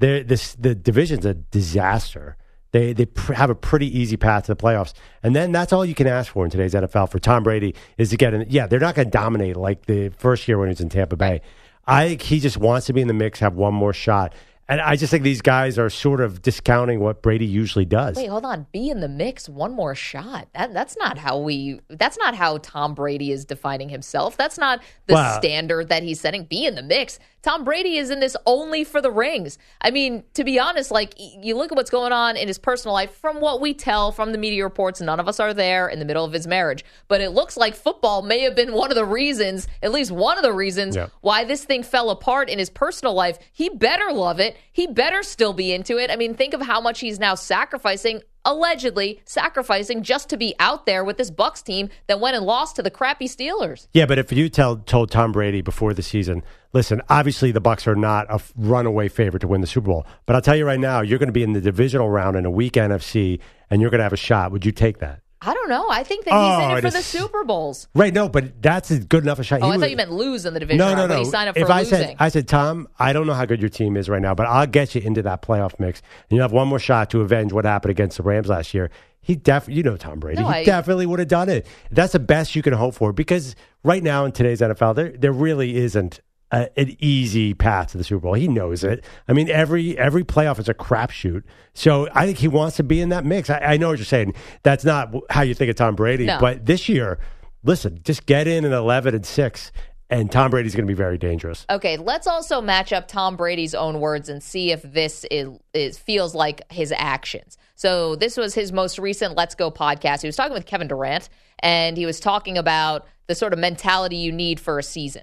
They're, 0.00 0.24
this 0.24 0.54
the 0.54 0.74
division's 0.74 1.24
a 1.24 1.34
disaster. 1.34 2.36
They 2.72 2.92
they 2.92 3.06
pr- 3.06 3.34
have 3.34 3.50
a 3.50 3.54
pretty 3.54 3.86
easy 3.96 4.16
path 4.16 4.46
to 4.46 4.54
the 4.54 4.62
playoffs, 4.62 4.94
and 5.22 5.36
then 5.36 5.52
that's 5.52 5.72
all 5.72 5.84
you 5.84 5.94
can 5.94 6.06
ask 6.06 6.32
for 6.32 6.44
in 6.44 6.50
today's 6.50 6.74
NFL 6.74 7.10
for 7.10 7.18
Tom 7.18 7.42
Brady 7.42 7.74
is 7.98 8.10
to 8.10 8.16
get 8.16 8.34
in. 8.34 8.46
Yeah, 8.48 8.66
they're 8.66 8.80
not 8.80 8.94
going 8.94 9.06
to 9.06 9.10
dominate 9.10 9.56
like 9.56 9.86
the 9.86 10.08
first 10.10 10.48
year 10.48 10.58
when 10.58 10.68
he 10.68 10.72
was 10.72 10.80
in 10.80 10.88
Tampa 10.88 11.16
Bay. 11.16 11.42
I 11.86 12.08
think 12.08 12.22
he 12.22 12.40
just 12.40 12.56
wants 12.56 12.86
to 12.86 12.92
be 12.92 13.00
in 13.00 13.08
the 13.08 13.14
mix, 13.14 13.40
have 13.40 13.54
one 13.54 13.74
more 13.74 13.92
shot, 13.92 14.34
and 14.68 14.80
I 14.80 14.96
just 14.96 15.10
think 15.10 15.22
these 15.24 15.42
guys 15.42 15.78
are 15.78 15.90
sort 15.90 16.20
of 16.20 16.40
discounting 16.42 17.00
what 17.00 17.20
Brady 17.22 17.46
usually 17.46 17.84
does. 17.84 18.16
Wait, 18.16 18.28
hold 18.28 18.44
on. 18.44 18.66
Be 18.72 18.90
in 18.90 19.00
the 19.00 19.08
mix. 19.08 19.48
One 19.48 19.72
more 19.74 19.94
shot. 19.94 20.48
That 20.54 20.72
that's 20.72 20.96
not 20.96 21.18
how 21.18 21.38
we. 21.38 21.80
That's 21.88 22.16
not 22.18 22.34
how 22.34 22.58
Tom 22.58 22.94
Brady 22.94 23.32
is 23.32 23.44
defining 23.44 23.88
himself. 23.88 24.36
That's 24.36 24.58
not 24.58 24.80
the 25.06 25.36
standard 25.38 25.88
that 25.88 26.02
he's 26.02 26.20
setting. 26.20 26.44
Be 26.44 26.64
in 26.64 26.74
the 26.74 26.82
mix. 26.82 27.18
Tom 27.42 27.64
Brady 27.64 27.96
is 27.96 28.08
in 28.08 28.20
this 28.20 28.36
only 28.46 28.84
for 28.84 29.00
the 29.00 29.10
rings. 29.10 29.58
I 29.80 29.90
mean, 29.90 30.22
to 30.34 30.44
be 30.44 30.60
honest, 30.60 30.92
like 30.92 31.14
you 31.18 31.56
look 31.56 31.72
at 31.72 31.76
what's 31.76 31.90
going 31.90 32.12
on 32.12 32.36
in 32.36 32.46
his 32.46 32.56
personal 32.56 32.94
life. 32.94 33.10
From 33.16 33.40
what 33.40 33.60
we 33.60 33.74
tell 33.74 34.12
from 34.12 34.30
the 34.30 34.38
media 34.38 34.62
reports, 34.62 35.00
none 35.00 35.18
of 35.18 35.26
us 35.26 35.40
are 35.40 35.52
there 35.52 35.88
in 35.88 35.98
the 35.98 36.04
middle 36.04 36.24
of 36.24 36.32
his 36.32 36.46
marriage. 36.46 36.84
But 37.08 37.20
it 37.20 37.30
looks 37.30 37.56
like 37.56 37.74
football 37.74 38.22
may 38.22 38.40
have 38.42 38.54
been 38.54 38.72
one 38.72 38.92
of 38.92 38.94
the 38.94 39.04
reasons, 39.04 39.66
at 39.82 39.90
least 39.90 40.12
one 40.12 40.38
of 40.38 40.44
the 40.44 40.52
reasons, 40.52 40.94
Yeah. 40.94 41.08
why 41.20 41.42
this 41.44 41.64
thing 41.64 41.82
fell 41.82 42.10
apart 42.10 42.48
in 42.48 42.60
his 42.60 42.70
personal 42.70 43.12
life. 43.12 43.38
He 43.52 43.68
better 43.68 44.12
love 44.12 44.38
it. 44.38 44.51
He 44.72 44.86
better 44.86 45.22
still 45.22 45.52
be 45.52 45.72
into 45.72 45.98
it. 45.98 46.10
I 46.10 46.16
mean, 46.16 46.34
think 46.34 46.54
of 46.54 46.62
how 46.62 46.80
much 46.80 47.00
he's 47.00 47.18
now 47.18 47.34
sacrificing, 47.34 48.22
allegedly 48.44 49.20
sacrificing 49.24 50.02
just 50.02 50.28
to 50.30 50.36
be 50.36 50.54
out 50.58 50.86
there 50.86 51.04
with 51.04 51.16
this 51.16 51.30
Bucs 51.30 51.62
team 51.62 51.88
that 52.06 52.20
went 52.20 52.36
and 52.36 52.44
lost 52.44 52.76
to 52.76 52.82
the 52.82 52.90
crappy 52.90 53.26
Steelers. 53.26 53.88
Yeah, 53.92 54.06
but 54.06 54.18
if 54.18 54.32
you 54.32 54.48
tell 54.48 54.76
told 54.76 55.10
Tom 55.10 55.32
Brady 55.32 55.62
before 55.62 55.94
the 55.94 56.02
season, 56.02 56.42
listen, 56.72 57.00
obviously 57.08 57.52
the 57.52 57.60
Bucks 57.60 57.86
are 57.86 57.96
not 57.96 58.26
a 58.28 58.40
runaway 58.56 59.08
favorite 59.08 59.40
to 59.40 59.48
win 59.48 59.60
the 59.60 59.66
Super 59.66 59.86
Bowl, 59.86 60.06
but 60.26 60.36
I'll 60.36 60.42
tell 60.42 60.56
you 60.56 60.66
right 60.66 60.80
now, 60.80 61.00
you're 61.00 61.18
going 61.18 61.28
to 61.28 61.32
be 61.32 61.42
in 61.42 61.52
the 61.52 61.60
divisional 61.60 62.10
round 62.10 62.36
in 62.36 62.44
a 62.44 62.50
weak 62.50 62.74
NFC, 62.74 63.40
and 63.70 63.80
you're 63.80 63.90
going 63.90 64.00
to 64.00 64.04
have 64.04 64.12
a 64.12 64.16
shot. 64.16 64.52
Would 64.52 64.66
you 64.66 64.72
take 64.72 64.98
that? 64.98 65.21
I 65.44 65.52
don't 65.54 65.68
know. 65.68 65.86
I 65.90 66.04
think 66.04 66.24
that 66.26 66.30
he's 66.30 66.66
Oh, 66.68 66.70
in 66.72 66.78
it 66.78 66.80
for 66.82 66.90
the 66.90 67.02
Super 67.02 67.42
Bowls. 67.44 67.88
Right? 67.94 68.14
No, 68.14 68.28
but 68.28 68.62
that's 68.62 68.90
as 68.90 69.04
good 69.04 69.24
enough 69.24 69.38
a 69.40 69.42
shot. 69.44 69.60
Oh, 69.60 69.66
He 69.66 69.72
I 69.72 69.76
was- 69.76 69.80
thought 69.82 69.90
you 69.90 69.96
meant 69.96 70.12
lose 70.12 70.46
in 70.46 70.54
the 70.54 70.60
division. 70.60 70.78
No, 70.78 70.94
no, 70.94 71.06
no. 71.06 71.18
He 71.18 71.24
signed 71.24 71.48
up 71.48 71.56
if 71.56 71.66
for 71.66 71.72
I 71.72 71.80
losing. 71.80 71.98
said, 71.98 72.16
I 72.18 72.28
said, 72.28 72.46
Tom, 72.48 72.88
I 72.98 73.12
don't 73.12 73.26
know 73.26 73.34
how 73.34 73.44
good 73.44 73.60
your 73.60 73.68
team 73.68 73.96
is 73.96 74.08
right 74.08 74.22
now, 74.22 74.34
but 74.34 74.46
I'll 74.46 74.66
get 74.66 74.94
you 74.94 75.00
into 75.00 75.22
that 75.22 75.42
playoff 75.42 75.78
mix, 75.80 76.00
and 76.30 76.36
you 76.36 76.42
have 76.42 76.52
one 76.52 76.68
more 76.68 76.78
shot 76.78 77.10
to 77.10 77.20
avenge 77.22 77.52
what 77.52 77.64
happened 77.64 77.90
against 77.90 78.16
the 78.18 78.22
Rams 78.22 78.48
last 78.48 78.72
year. 78.72 78.90
He 79.20 79.34
definitely, 79.36 79.74
you 79.78 79.82
know, 79.84 79.96
Tom 79.96 80.18
Brady, 80.18 80.40
No, 80.42 80.48
he 80.48 80.54
I- 80.60 80.64
definitely 80.64 81.06
would 81.06 81.18
have 81.18 81.28
done 81.28 81.48
it. 81.48 81.66
That's 81.90 82.12
the 82.12 82.18
best 82.18 82.56
you 82.56 82.62
can 82.62 82.72
hope 82.72 82.94
for 82.94 83.12
because 83.12 83.54
right 83.84 84.02
now 84.02 84.24
in 84.24 84.32
today's 84.32 84.60
NFL, 84.60 84.94
there 84.94 85.10
there 85.10 85.32
really 85.32 85.76
isn't 85.76 86.20
a, 86.52 86.68
an 86.78 86.94
easy 87.00 87.54
path 87.54 87.92
to 87.92 87.98
the 87.98 88.04
Super 88.04 88.20
Bowl. 88.20 88.34
He 88.34 88.46
knows 88.46 88.84
it. 88.84 89.04
I 89.26 89.32
mean, 89.32 89.48
every 89.50 89.98
every 89.98 90.22
playoff 90.22 90.58
is 90.60 90.68
a 90.68 90.74
crapshoot. 90.74 91.42
So 91.74 92.08
I 92.14 92.26
think 92.26 92.38
he 92.38 92.46
wants 92.48 92.76
to 92.76 92.84
be 92.84 93.00
in 93.00 93.08
that 93.08 93.24
mix. 93.24 93.50
I, 93.50 93.58
I 93.58 93.76
know 93.78 93.88
what 93.88 93.98
you're 93.98 94.04
saying. 94.04 94.34
That's 94.62 94.84
not 94.84 95.12
how 95.30 95.42
you 95.42 95.54
think 95.54 95.70
of 95.70 95.76
Tom 95.76 95.94
Brady, 95.96 96.26
No. 96.26 96.38
but 96.38 96.66
this 96.66 96.88
year, 96.88 97.18
listen, 97.64 98.00
just 98.04 98.26
get 98.26 98.46
in 98.46 98.64
at 98.64 98.72
11 98.72 99.14
and 99.14 99.24
six, 99.24 99.72
and 100.10 100.30
Tom 100.30 100.50
Brady's 100.50 100.74
going 100.74 100.86
to 100.86 100.90
be 100.90 100.94
very 100.96 101.16
dangerous. 101.16 101.64
Okay, 101.70 101.96
let's 101.96 102.26
also 102.26 102.60
match 102.60 102.92
up 102.92 103.08
Tom 103.08 103.36
Brady's 103.36 103.74
own 103.74 103.98
words 104.00 104.28
and 104.28 104.42
see 104.42 104.70
if 104.70 104.82
this 104.82 105.24
is, 105.30 105.48
is 105.72 105.96
feels 105.98 106.34
like 106.34 106.70
his 106.70 106.92
actions. 106.94 107.56
So 107.76 108.14
this 108.14 108.36
was 108.36 108.54
his 108.54 108.72
most 108.72 108.98
recent 108.98 109.36
Let's 109.36 109.54
Go 109.54 109.70
podcast. 109.70 110.20
He 110.20 110.28
was 110.28 110.36
talking 110.36 110.52
with 110.52 110.66
Kevin 110.66 110.86
Durant, 110.88 111.30
and 111.60 111.96
he 111.96 112.04
was 112.04 112.20
talking 112.20 112.58
about 112.58 113.06
the 113.26 113.34
sort 113.34 113.54
of 113.54 113.58
mentality 113.58 114.16
you 114.16 114.32
need 114.32 114.60
for 114.60 114.78
a 114.78 114.82
season. 114.82 115.22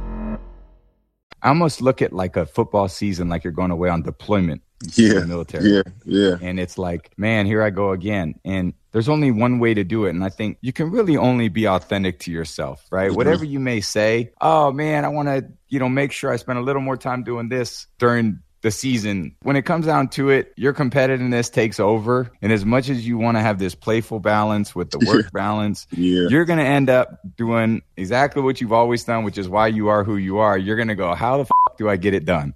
I 1.43 1.49
almost 1.49 1.81
look 1.81 2.01
at 2.01 2.13
like 2.13 2.35
a 2.37 2.45
football 2.45 2.87
season 2.87 3.29
like 3.29 3.43
you're 3.43 3.53
going 3.53 3.71
away 3.71 3.89
on 3.89 4.01
deployment 4.03 4.61
in 4.83 4.89
Yeah, 4.95 5.19
the 5.21 5.27
military. 5.27 5.69
yeah, 5.71 5.81
yeah. 6.05 6.35
And 6.41 6.59
it's 6.59 6.77
like, 6.77 7.11
man, 7.17 7.45
here 7.45 7.63
I 7.63 7.69
go 7.69 7.91
again. 7.91 8.35
And 8.45 8.73
there's 8.91 9.09
only 9.09 9.31
one 9.31 9.59
way 9.59 9.73
to 9.73 9.83
do 9.83 10.05
it. 10.05 10.09
And 10.11 10.23
I 10.23 10.29
think 10.29 10.57
you 10.61 10.73
can 10.73 10.91
really 10.91 11.17
only 11.17 11.49
be 11.49 11.67
authentic 11.67 12.19
to 12.21 12.31
yourself, 12.31 12.85
right? 12.91 13.09
Mhm. 13.11 13.15
Whatever 13.15 13.45
you 13.45 13.59
may 13.59 13.81
say, 13.81 14.31
oh 14.41 14.71
man, 14.71 15.05
I 15.05 15.07
want 15.07 15.27
to, 15.29 15.45
you 15.69 15.79
know, 15.79 15.89
make 15.89 16.11
sure 16.11 16.31
I 16.31 16.35
spend 16.35 16.59
a 16.59 16.61
little 16.61 16.81
more 16.81 16.97
time 16.97 17.23
doing 17.23 17.49
this 17.49 17.87
during 17.99 18.39
the 18.61 18.71
season. 18.71 19.35
When 19.41 19.55
it 19.55 19.63
comes 19.63 19.87
down 19.87 20.09
to 20.09 20.29
it, 20.29 20.53
your 20.55 20.73
competitiveness 20.73 21.51
takes 21.51 21.79
over. 21.79 22.29
And 22.43 22.51
as 22.51 22.63
much 22.63 22.89
as 22.89 23.07
you 23.07 23.17
want 23.17 23.37
to 23.37 23.41
have 23.41 23.57
this 23.57 23.73
playful 23.73 24.19
balance 24.19 24.75
with 24.75 24.91
the 24.91 24.99
work 24.99 25.31
balance, 25.33 25.87
Yeah. 25.91 26.27
you're 26.29 26.45
going 26.45 26.59
to 26.59 26.65
end 26.65 26.89
up 26.89 27.19
doing 27.37 27.81
exactly 27.97 28.41
what 28.43 28.61
you've 28.61 28.71
always 28.73 29.03
done, 29.03 29.23
which 29.23 29.37
is 29.39 29.49
why 29.49 29.67
you 29.67 29.87
are 29.87 30.03
who 30.03 30.17
you 30.17 30.37
are. 30.37 30.57
You're 30.57 30.75
going 30.75 30.89
to 30.89 30.95
go, 30.95 31.15
how 31.15 31.37
the 31.37 31.43
f- 31.43 31.77
do 31.77 31.89
I 31.89 31.97
get 31.97 32.13
it 32.13 32.23
done? 32.25 32.53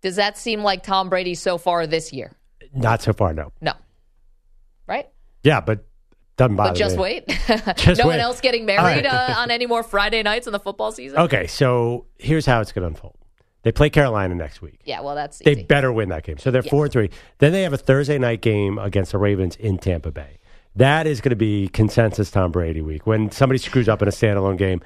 Does 0.00 0.16
that 0.16 0.38
seem 0.38 0.62
like 0.62 0.82
Tom 0.82 1.10
Brady 1.10 1.34
so 1.34 1.58
far 1.58 1.86
this 1.86 2.10
year? 2.12 2.32
Not 2.72 3.02
so 3.02 3.12
far, 3.12 3.34
no. 3.34 3.52
No. 3.60 3.72
Right? 4.86 5.08
Yeah, 5.42 5.60
but 5.60 5.84
doesn't 6.36 6.56
bother 6.56 6.70
But 6.70 6.78
just 6.78 6.96
me. 6.96 7.02
wait. 7.02 7.28
Just 7.76 8.00
no 8.00 8.06
wait. 8.06 8.14
one 8.14 8.20
else 8.20 8.40
getting 8.40 8.64
married 8.64 9.04
right. 9.04 9.06
uh, 9.06 9.34
on 9.38 9.50
any 9.50 9.66
more 9.66 9.82
Friday 9.82 10.22
nights 10.22 10.46
in 10.46 10.54
the 10.54 10.58
football 10.60 10.90
season? 10.90 11.18
Okay, 11.18 11.46
so 11.48 12.06
here's 12.18 12.46
how 12.46 12.62
it's 12.62 12.72
going 12.72 12.82
to 12.82 12.86
unfold. 12.88 13.16
They 13.62 13.72
play 13.72 13.90
Carolina 13.90 14.34
next 14.34 14.62
week. 14.62 14.80
Yeah, 14.84 15.00
well, 15.00 15.14
that's 15.14 15.38
They 15.40 15.52
easy. 15.52 15.62
better 15.64 15.92
win 15.92 16.08
that 16.08 16.24
game. 16.24 16.38
So 16.38 16.50
they're 16.50 16.62
four 16.62 16.88
three. 16.88 17.10
Then 17.38 17.52
they 17.52 17.62
have 17.62 17.72
a 17.72 17.78
Thursday 17.78 18.18
night 18.18 18.40
game 18.40 18.78
against 18.78 19.12
the 19.12 19.18
Ravens 19.18 19.56
in 19.56 19.78
Tampa 19.78 20.10
Bay. 20.10 20.38
That 20.76 21.06
is 21.06 21.20
going 21.20 21.30
to 21.30 21.36
be 21.36 21.68
consensus 21.68 22.30
Tom 22.30 22.52
Brady 22.52 22.80
week. 22.80 23.06
When 23.06 23.30
somebody 23.30 23.58
screws 23.58 23.88
up 23.88 24.00
in 24.02 24.08
a 24.08 24.12
standalone 24.12 24.56
game, 24.56 24.80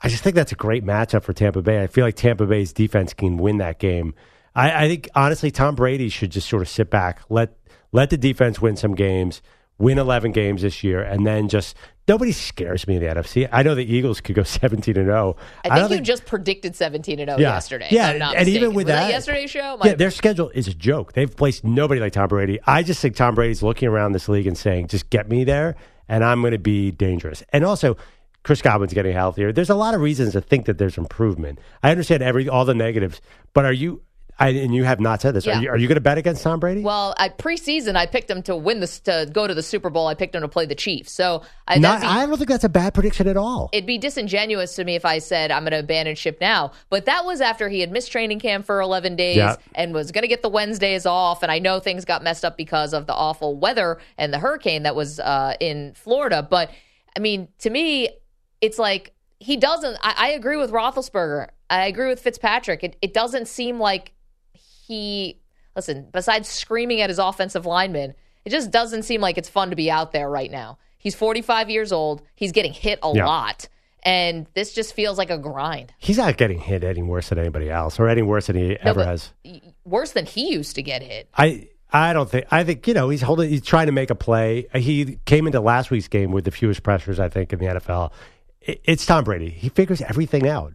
I 0.00 0.08
just 0.08 0.22
think 0.22 0.36
that's 0.36 0.52
a 0.52 0.56
great 0.56 0.84
matchup 0.84 1.22
for 1.22 1.32
Tampa 1.32 1.60
Bay. 1.60 1.82
I 1.82 1.86
feel 1.86 2.04
like 2.04 2.14
Tampa 2.14 2.46
Bay's 2.46 2.72
defense 2.72 3.12
can 3.14 3.36
win 3.36 3.58
that 3.58 3.78
game. 3.78 4.14
I, 4.54 4.84
I 4.84 4.88
think 4.88 5.08
honestly, 5.14 5.50
Tom 5.50 5.74
Brady 5.74 6.08
should 6.08 6.30
just 6.30 6.48
sort 6.48 6.62
of 6.62 6.68
sit 6.68 6.88
back, 6.88 7.20
let 7.28 7.56
let 7.92 8.10
the 8.10 8.16
defense 8.16 8.60
win 8.60 8.76
some 8.76 8.94
games, 8.94 9.42
win 9.78 9.98
eleven 9.98 10.32
games 10.32 10.62
this 10.62 10.82
year, 10.84 11.02
and 11.02 11.26
then 11.26 11.48
just 11.48 11.76
nobody 12.06 12.32
scares 12.32 12.86
me 12.86 12.96
in 12.96 13.02
the 13.02 13.08
NFC. 13.08 13.48
I 13.50 13.62
know 13.62 13.74
the 13.74 13.84
Eagles 13.84 14.20
could 14.20 14.34
go 14.36 14.42
seventeen 14.44 14.96
and 14.96 15.06
zero. 15.06 15.36
I 15.64 15.78
don't 15.78 15.88
think 15.88 16.00
you 16.00 16.04
just 16.04 16.26
predicted 16.26 16.76
17 16.76 17.18
and 17.20 17.28
0 17.30 17.38
Yeah. 17.40 17.54
yesterday. 17.54 17.88
Yeah, 17.90 18.08
if 18.08 18.12
I'm 18.14 18.18
not 18.20 18.36
and 18.36 18.48
even 18.48 18.68
with 18.74 18.86
Was 18.86 18.94
that- 18.94 19.10
yesterday's 19.10 19.50
show, 19.50 19.78
Yeah, 19.84 19.94
their 19.94 20.10
schedule 20.10 20.50
is 20.50 20.68
a 20.68 20.74
joke. 20.74 21.12
They've 21.14 21.34
placed 21.34 21.64
nobody 21.64 22.00
like 22.00 22.12
Tom 22.12 22.28
Brady. 22.28 22.58
I 22.66 22.82
just 22.82 23.00
think 23.00 23.16
Tom 23.16 23.34
Brady's 23.34 23.62
looking 23.62 23.88
around 23.88 24.12
this 24.12 24.28
league 24.28 24.46
and 24.46 24.56
saying, 24.56 24.88
just 24.88 25.10
get 25.10 25.28
me 25.28 25.44
there, 25.44 25.74
and 26.08 26.24
I'm 26.24 26.40
going 26.40 26.52
to 26.52 26.58
be 26.58 26.90
dangerous. 26.90 27.42
And 27.52 27.64
also, 27.64 27.96
Chris 28.44 28.60
Godwin's 28.62 28.92
getting 28.92 29.14
healthier. 29.14 29.52
There's 29.52 29.70
a 29.70 29.74
lot 29.74 29.94
of 29.94 30.02
reasons 30.02 30.34
to 30.34 30.40
think 30.42 30.66
that 30.66 30.76
there's 30.78 30.98
improvement. 30.98 31.58
I 31.82 31.90
understand 31.90 32.22
every 32.22 32.46
all 32.48 32.64
the 32.66 32.74
negatives, 32.74 33.20
but 33.54 33.64
are 33.64 33.72
you? 33.72 34.02
I, 34.38 34.48
and 34.48 34.74
you 34.74 34.82
have 34.84 34.98
not 34.98 35.20
said 35.20 35.34
this. 35.34 35.46
Yeah. 35.46 35.58
Are 35.58 35.76
you, 35.76 35.82
you 35.82 35.88
going 35.88 35.94
to 35.94 36.00
bet 36.00 36.18
against 36.18 36.42
Tom 36.42 36.58
Brady? 36.58 36.80
Well, 36.82 37.14
at 37.18 37.38
preseason, 37.38 37.94
I 37.94 38.06
picked 38.06 38.28
him 38.28 38.42
to 38.42 38.56
win 38.56 38.80
this 38.80 38.98
to 39.00 39.28
go 39.32 39.46
to 39.46 39.54
the 39.54 39.62
Super 39.62 39.90
Bowl. 39.90 40.08
I 40.08 40.14
picked 40.14 40.34
him 40.34 40.42
to 40.42 40.48
play 40.48 40.66
the 40.66 40.74
Chiefs. 40.74 41.12
So 41.12 41.42
I, 41.68 41.78
Not, 41.78 42.00
be- 42.00 42.06
I 42.08 42.26
don't 42.26 42.36
think 42.36 42.48
that's 42.50 42.64
a 42.64 42.68
bad 42.68 42.94
prediction 42.94 43.28
at 43.28 43.36
all. 43.36 43.70
it'd 43.72 43.86
be 43.86 43.98
disingenuous 43.98 44.74
to 44.76 44.84
me 44.84 44.96
if 44.96 45.04
I 45.04 45.18
said 45.18 45.50
I'm 45.52 45.62
going 45.62 45.70
to 45.72 45.78
abandon 45.78 46.16
ship 46.16 46.38
now. 46.40 46.72
But 46.90 47.04
that 47.06 47.24
was 47.24 47.40
after 47.40 47.68
he 47.68 47.78
had 47.80 47.92
missed 47.92 48.10
training 48.10 48.40
camp 48.40 48.66
for 48.66 48.80
11 48.80 49.14
days 49.16 49.36
Yeah. 49.36 49.56
and 49.74 49.94
was 49.94 50.10
going 50.10 50.22
to 50.22 50.28
get 50.28 50.42
the 50.42 50.48
Wednesdays 50.48 51.06
off. 51.06 51.42
And 51.44 51.52
I 51.52 51.60
know 51.60 51.78
things 51.78 52.04
got 52.04 52.24
messed 52.24 52.44
up 52.44 52.56
because 52.56 52.92
of 52.92 53.06
the 53.06 53.14
awful 53.14 53.56
weather 53.56 53.98
and 54.18 54.32
the 54.32 54.38
hurricane 54.40 54.82
that 54.82 54.96
was 54.96 55.20
uh, 55.20 55.54
in 55.60 55.92
Florida. 55.94 56.42
But 56.48 56.70
I 57.16 57.20
mean, 57.20 57.48
to 57.60 57.70
me, 57.70 58.08
it's 58.60 58.78
like 58.80 59.12
he 59.38 59.56
doesn't. 59.56 59.96
I, 60.02 60.14
I 60.16 60.28
agree 60.30 60.56
with 60.56 60.72
Roethlisberger. 60.72 61.48
I 61.70 61.86
agree 61.86 62.08
with 62.08 62.20
Fitzpatrick. 62.20 62.82
It, 62.82 62.96
it 63.00 63.14
doesn't 63.14 63.46
seem 63.46 63.78
like 63.78 64.12
he 64.86 65.40
listen. 65.76 66.08
Besides 66.12 66.48
screaming 66.48 67.00
at 67.00 67.10
his 67.10 67.18
offensive 67.18 67.66
lineman, 67.66 68.14
it 68.44 68.50
just 68.50 68.70
doesn't 68.70 69.02
seem 69.04 69.20
like 69.20 69.38
it's 69.38 69.48
fun 69.48 69.70
to 69.70 69.76
be 69.76 69.90
out 69.90 70.12
there 70.12 70.28
right 70.30 70.50
now. 70.50 70.78
He's 70.98 71.14
45 71.14 71.68
years 71.70 71.92
old. 71.92 72.22
He's 72.34 72.52
getting 72.52 72.72
hit 72.72 72.98
a 73.02 73.12
Yeah. 73.14 73.26
lot, 73.26 73.68
and 74.02 74.46
this 74.54 74.72
just 74.72 74.94
feels 74.94 75.18
like 75.18 75.30
a 75.30 75.38
grind. 75.38 75.92
He's 75.98 76.18
not 76.18 76.36
getting 76.36 76.58
hit 76.58 76.82
any 76.84 77.02
worse 77.02 77.28
than 77.28 77.38
anybody 77.38 77.70
else, 77.70 77.98
or 78.00 78.08
any 78.08 78.22
worse 78.22 78.46
than 78.46 78.56
he 78.56 78.76
ever 78.80 79.00
but- 79.00 79.06
has. 79.08 79.32
Worse 79.84 80.12
than 80.12 80.26
he 80.26 80.50
used 80.52 80.76
to 80.76 80.82
get 80.82 81.02
hit. 81.02 81.28
I 81.36 81.68
I 81.92 82.12
don't 82.12 82.28
think 82.28 82.46
I 82.50 82.64
think 82.64 82.86
you 82.88 82.94
know 82.94 83.08
he's 83.08 83.22
holding 83.22 83.48
he's 83.50 83.62
trying 83.62 83.86
to 83.86 83.92
make 83.92 84.10
a 84.10 84.14
play. 84.14 84.66
He 84.74 85.18
came 85.26 85.46
into 85.46 85.60
last 85.60 85.90
week's 85.90 86.08
game 86.08 86.32
with 86.32 86.44
the 86.44 86.50
fewest 86.50 86.82
pressures 86.82 87.20
I 87.20 87.28
think 87.28 87.52
in 87.52 87.58
the 87.58 87.66
NFL. 87.66 88.12
It- 88.60 88.80
It's 88.84 89.04
Tom 89.06 89.24
Brady. 89.24 89.50
He 89.50 89.68
figures 89.68 90.00
everything 90.02 90.48
out. 90.48 90.74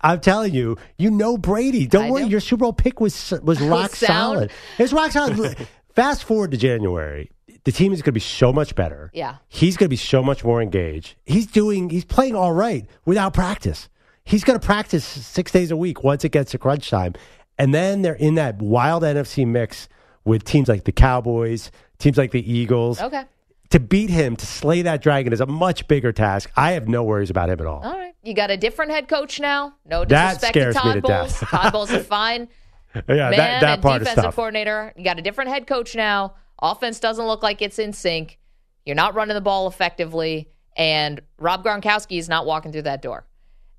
I'm 0.00 0.20
telling 0.20 0.54
you, 0.54 0.76
you 0.98 1.10
know 1.10 1.36
Brady. 1.36 1.86
Don't 1.86 2.06
I 2.06 2.10
worry, 2.10 2.24
do. 2.24 2.30
your 2.30 2.40
Super 2.40 2.60
Bowl 2.62 2.72
pick 2.72 3.00
was 3.00 3.32
was 3.42 3.60
rock 3.62 3.94
solid. 3.94 4.50
It's 4.78 4.92
rock 4.92 5.12
solid. 5.12 5.56
Fast 5.94 6.24
forward 6.24 6.50
to 6.52 6.56
January, 6.56 7.30
the 7.64 7.72
team 7.72 7.92
is 7.92 8.00
going 8.00 8.06
to 8.06 8.12
be 8.12 8.20
so 8.20 8.52
much 8.52 8.74
better. 8.74 9.10
Yeah. 9.12 9.36
he's 9.48 9.76
going 9.76 9.86
to 9.86 9.90
be 9.90 9.96
so 9.96 10.22
much 10.22 10.42
more 10.44 10.62
engaged. 10.62 11.16
He's 11.26 11.46
doing 11.46 11.90
he's 11.90 12.04
playing 12.04 12.34
all 12.34 12.52
right 12.52 12.86
without 13.04 13.34
practice. 13.34 13.88
He's 14.24 14.44
going 14.44 14.58
to 14.58 14.64
practice 14.64 15.04
six 15.04 15.50
days 15.52 15.70
a 15.70 15.76
week 15.76 16.04
once 16.04 16.24
it 16.24 16.30
gets 16.30 16.52
to 16.52 16.58
crunch 16.58 16.88
time, 16.88 17.14
and 17.58 17.74
then 17.74 18.02
they're 18.02 18.14
in 18.14 18.36
that 18.36 18.62
wild 18.62 19.02
NFC 19.02 19.46
mix 19.46 19.88
with 20.24 20.44
teams 20.44 20.68
like 20.68 20.84
the 20.84 20.92
Cowboys, 20.92 21.70
teams 21.98 22.16
like 22.16 22.30
the 22.30 22.52
Eagles. 22.52 23.00
Okay. 23.00 23.24
To 23.72 23.80
beat 23.80 24.10
him, 24.10 24.36
to 24.36 24.46
slay 24.46 24.82
that 24.82 25.02
dragon 25.02 25.32
is 25.32 25.40
a 25.40 25.46
much 25.46 25.88
bigger 25.88 26.12
task. 26.12 26.50
I 26.56 26.72
have 26.72 26.88
no 26.88 27.02
worries 27.04 27.30
about 27.30 27.48
him 27.50 27.58
at 27.60 27.66
all. 27.66 27.80
All 27.82 27.92
right. 27.92 28.14
You 28.22 28.34
got 28.34 28.50
a 28.50 28.56
different 28.56 28.90
head 28.92 29.08
coach 29.08 29.40
now. 29.40 29.74
No 29.84 30.04
That 30.04 30.34
disrespect 30.40 30.52
scares 30.54 30.74
to 30.76 30.80
me 30.80 30.84
Todd 30.84 30.94
to 30.94 31.00
Bowles. 31.02 31.40
death. 31.40 31.48
Todd 31.50 31.72
Bowles 31.72 31.90
is 31.90 32.06
fine. 32.18 32.48
yeah, 32.94 33.02
Man 33.06 33.30
that, 33.32 33.60
that 33.60 33.64
and 33.64 33.82
part 33.82 34.02
is 34.02 34.08
defensive 34.08 34.24
tough. 34.24 34.36
coordinator. 34.36 34.92
You 34.96 35.02
got 35.04 35.18
a 35.18 35.22
different 35.22 35.50
head 35.50 35.66
coach 35.66 35.94
now. 35.96 36.34
Offense 36.60 37.00
doesn't 37.00 37.26
look 37.26 37.42
like 37.42 37.62
it's 37.62 37.78
in 37.78 37.92
sync. 37.92 38.38
You're 38.84 38.94
not 38.96 39.14
running 39.14 39.34
the 39.34 39.40
ball 39.40 39.66
effectively, 39.68 40.48
and 40.76 41.20
Rob 41.38 41.64
Gronkowski 41.64 42.18
is 42.18 42.28
not 42.28 42.46
walking 42.46 42.72
through 42.72 42.82
that 42.82 43.00
door. 43.02 43.26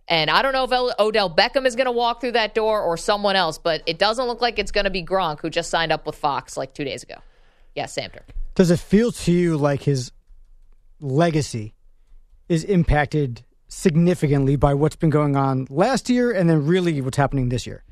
And 0.08 0.30
I 0.30 0.42
don't 0.42 0.54
know 0.54 0.64
if 0.66 0.72
El- 0.72 0.96
Odell 1.00 1.30
Beckham 1.30 1.66
is 1.66 1.76
going 1.76 1.86
to 1.86 1.92
walk 1.92 2.20
through 2.20 2.32
that 2.34 2.56
door 2.56 2.82
or 2.82 2.98
someone 2.98 3.36
else, 3.36 3.58
but 3.60 3.84
it 3.86 4.00
doesn't 4.00 4.26
look 4.26 4.42
like 4.42 4.58
it's 4.60 4.72
going 4.72 4.84
to 4.86 4.90
be 4.90 5.04
Gronk, 5.04 5.40
who 5.42 5.50
just 5.50 5.70
signed 5.70 5.92
up 5.92 6.06
with 6.08 6.16
Fox 6.16 6.58
like 6.58 6.74
two 6.74 6.84
days 6.84 7.04
ago. 7.04 7.16
Yes, 7.76 7.94
Sam 7.94 8.10
Turk. 8.10 8.26
Does 8.56 8.72
it 8.72 8.80
feel 8.80 9.12
to 9.12 9.32
you 9.32 9.58
like 9.58 9.84
his 9.84 10.12
legacy 11.00 11.74
is 12.50 12.64
impacted 12.64 13.44
significantly 13.68 14.56
by 14.56 14.74
what's 14.76 14.96
been 14.96 15.10
going 15.10 15.36
on 15.36 15.66
last 15.70 16.10
year 16.10 16.32
and 16.32 16.50
then 16.50 16.66
really 16.68 17.02
what's 17.02 17.18
happening 17.18 17.50
this 17.50 17.66
year? 17.66 17.84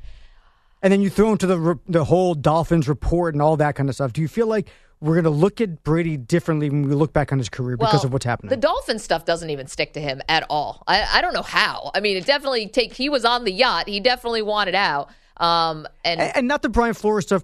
And 0.82 0.92
then 0.92 1.00
you 1.00 1.10
throw 1.10 1.32
into 1.32 1.46
the 1.46 1.78
the 1.88 2.04
whole 2.04 2.34
Dolphins 2.34 2.88
report 2.88 3.34
and 3.34 3.42
all 3.42 3.56
that 3.56 3.76
kind 3.76 3.88
of 3.88 3.94
stuff. 3.94 4.12
Do 4.12 4.20
you 4.20 4.28
feel 4.28 4.46
like 4.46 4.68
we're 5.00 5.14
going 5.14 5.24
to 5.24 5.30
look 5.30 5.60
at 5.60 5.82
Brady 5.82 6.16
differently 6.16 6.70
when 6.70 6.88
we 6.88 6.94
look 6.94 7.12
back 7.12 7.32
on 7.32 7.38
his 7.38 7.48
career 7.48 7.76
because 7.76 7.94
Well, 7.94 8.06
of 8.06 8.12
what's 8.12 8.24
happening? 8.24 8.50
The 8.50 8.56
Dolphin 8.56 9.00
stuff 9.00 9.24
doesn't 9.24 9.50
even 9.50 9.66
stick 9.66 9.94
to 9.94 10.00
him 10.00 10.22
at 10.28 10.44
all. 10.48 10.84
I, 10.86 11.18
I 11.18 11.20
don't 11.20 11.34
know 11.34 11.42
how. 11.42 11.90
I 11.92 12.00
mean, 12.00 12.16
it 12.16 12.24
definitely 12.24 12.68
take. 12.68 12.92
He 12.92 13.08
was 13.08 13.24
on 13.24 13.42
the 13.44 13.50
yacht. 13.52 13.88
He 13.88 13.98
definitely 13.98 14.42
wanted 14.42 14.76
out. 14.76 15.10
Um, 15.38 15.88
and 16.04 16.20
and, 16.20 16.36
and 16.36 16.48
not 16.48 16.62
the 16.62 16.68
Brian 16.68 16.94
Flores 16.94 17.24
stuff 17.26 17.42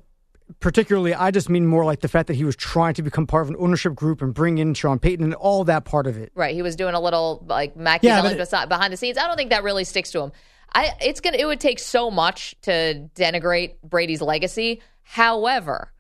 particularly. 0.60 1.14
I 1.14 1.30
just 1.30 1.48
mean 1.48 1.66
more 1.66 1.84
like 1.84 2.00
the 2.00 2.08
fact 2.08 2.26
that 2.28 2.34
he 2.34 2.44
was 2.44 2.56
trying 2.56 2.94
to 2.94 3.02
become 3.02 3.26
part 3.26 3.42
of 3.42 3.50
an 3.50 3.56
ownership 3.58 3.94
group 3.94 4.22
and 4.22 4.32
bring 4.34 4.58
in 4.58 4.74
Sean 4.74 4.98
Payton 4.98 5.24
and 5.24 5.34
all 5.34 5.64
that 5.64 5.84
part 5.84 6.06
of 6.06 6.16
it. 6.18 6.32
Right, 6.34 6.54
he 6.54 6.62
was 6.62 6.76
doing 6.76 6.94
a 6.94 7.00
little 7.00 7.44
like 7.46 7.72
Yeah, 7.76 7.82
Machiavelli 7.82 8.34
but- 8.36 8.48
besi- 8.48 8.68
behind 8.68 8.92
the 8.92 8.96
scenes. 8.96 9.18
I 9.18 9.26
don't 9.26 9.36
think 9.36 9.50
that 9.50 9.62
really 9.64 9.84
sticks 9.84 10.10
to 10.12 10.20
him. 10.22 10.32
I 10.72 10.92
it's 11.00 11.20
gonna 11.20 11.38
it 11.38 11.46
would 11.46 11.60
take 11.60 11.78
so 11.78 12.10
much 12.10 12.54
to 12.62 13.08
denigrate 13.14 13.74
Brady's 13.82 14.20
legacy. 14.20 14.82
However, 15.02 15.92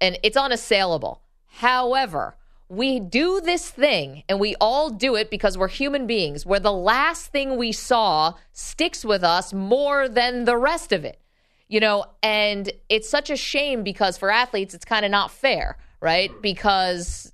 and 0.00 0.18
it's 0.22 0.36
unassailable. 0.36 1.22
However, 1.46 2.36
we 2.68 3.00
do 3.00 3.40
this 3.40 3.70
thing 3.70 4.24
and 4.28 4.38
we 4.38 4.54
all 4.60 4.90
do 4.90 5.14
it 5.14 5.30
because 5.30 5.56
we're 5.56 5.68
human 5.68 6.06
beings 6.06 6.44
where 6.44 6.60
the 6.60 6.72
last 6.72 7.28
thing 7.32 7.56
we 7.56 7.72
saw 7.72 8.34
sticks 8.52 9.04
with 9.04 9.24
us 9.24 9.52
more 9.54 10.08
than 10.08 10.44
the 10.44 10.56
rest 10.56 10.92
of 10.92 11.04
it. 11.04 11.18
You 11.68 11.80
know, 11.80 12.06
and 12.22 12.70
it's 12.88 13.08
such 13.08 13.28
a 13.30 13.36
shame 13.36 13.82
because 13.82 14.16
for 14.16 14.30
athletes 14.30 14.72
it's 14.74 14.84
kind 14.86 15.04
of 15.04 15.10
not 15.10 15.30
fair, 15.30 15.76
right? 16.00 16.30
Because 16.40 17.32